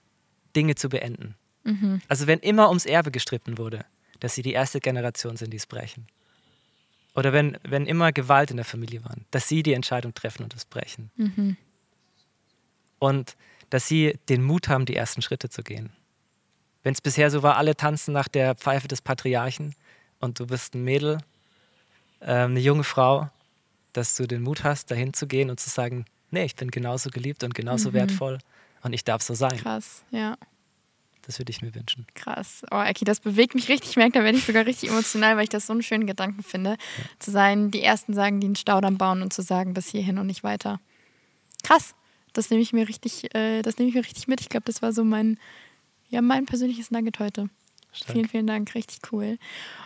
[0.54, 1.36] Dinge zu beenden.
[1.62, 2.02] Mhm.
[2.08, 3.84] Also wenn immer ums Erbe gestritten wurde,
[4.24, 6.06] dass sie die erste Generation sind, die es brechen.
[7.14, 10.54] Oder wenn, wenn immer Gewalt in der Familie war, dass sie die Entscheidung treffen und
[10.54, 11.10] es brechen.
[11.16, 11.58] Mhm.
[12.98, 13.36] Und
[13.68, 15.92] dass sie den Mut haben, die ersten Schritte zu gehen.
[16.82, 19.74] Wenn es bisher so war, alle tanzen nach der Pfeife des Patriarchen
[20.20, 21.18] und du bist ein Mädel,
[22.20, 23.28] äh, eine junge Frau,
[23.92, 27.10] dass du den Mut hast, dahin zu gehen und zu sagen, nee, ich bin genauso
[27.10, 27.94] geliebt und genauso mhm.
[27.94, 28.38] wertvoll
[28.80, 29.58] und ich darf so sein.
[29.58, 30.38] Krass, ja.
[31.26, 32.06] Das würde ich mir wünschen.
[32.14, 32.62] Krass.
[32.70, 33.90] Oh, Eki, das bewegt mich richtig.
[33.90, 36.42] Ich merke, da werde ich sogar richtig emotional, weil ich das so einen schönen Gedanken
[36.42, 36.70] finde.
[36.70, 37.04] Ja.
[37.18, 40.26] Zu sein, die Ersten sagen, die einen Staudamm bauen und zu sagen, bis hierhin und
[40.26, 40.80] nicht weiter.
[41.62, 41.94] Krass.
[42.34, 44.40] Das nehme ich mir richtig, äh, das nehme ich mir richtig mit.
[44.40, 45.38] Ich glaube, das war so mein,
[46.08, 47.48] ja, mein persönliches Nugget heute.
[47.92, 48.12] Stark.
[48.12, 48.74] Vielen, vielen Dank.
[48.74, 49.38] Richtig cool.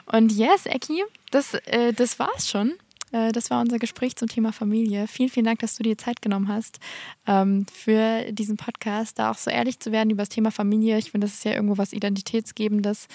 [0.07, 2.73] Und yes, Eki, das, äh, das war's schon.
[3.13, 5.07] Äh, das war unser Gespräch zum Thema Familie.
[5.07, 6.79] Vielen, vielen Dank, dass du dir Zeit genommen hast
[7.27, 10.99] ähm, für diesen Podcast, da auch so ehrlich zu werden über das Thema Familie.
[10.99, 13.09] Ich finde, das ist ja irgendwo was Identitätsgebendes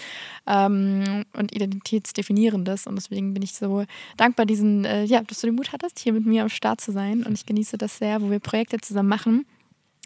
[0.47, 2.87] ähm, und Identitätsdefinierendes.
[2.87, 3.85] Und deswegen bin ich so
[4.17, 6.91] dankbar, diesen, äh, ja, dass du den Mut hattest, hier mit mir am Start zu
[6.91, 7.23] sein.
[7.23, 9.45] Und ich genieße das sehr, wo wir Projekte zusammen machen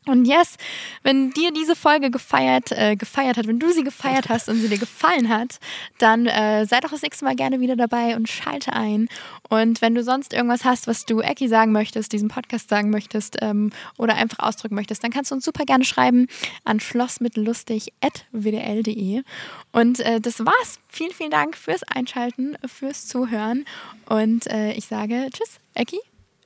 [0.08, 0.56] Und yes,
[1.04, 4.70] wenn dir diese Folge gefeiert, äh, gefeiert hat, wenn du sie gefeiert hast und sie
[4.70, 5.58] dir gefallen hat,
[5.98, 9.10] dann äh, sei doch das nächste Mal gerne wieder dabei und schalte ein.
[9.50, 13.38] Und wenn du sonst irgendwas hast, was du Ecki sagen möchtest, diesem Podcast sagen möchtest
[13.42, 16.28] ähm, oder einfach ausdrücken möchtest, dann kannst du uns super gerne schreiben
[16.64, 19.24] an schlossmittellustig.wdl.de.
[19.72, 20.80] Und äh, das war's.
[20.88, 23.66] Vielen, vielen Dank fürs Einschalten, fürs Zuhören.
[24.08, 26.00] Und äh, ich sage Tschüss, Ecki.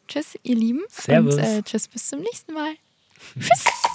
[0.08, 0.82] Tschüss, ihr Lieben.
[0.90, 1.36] Servus.
[1.36, 2.76] Und äh, tschüss, bis zum nächsten Mal.
[3.40, 3.91] Tschüss.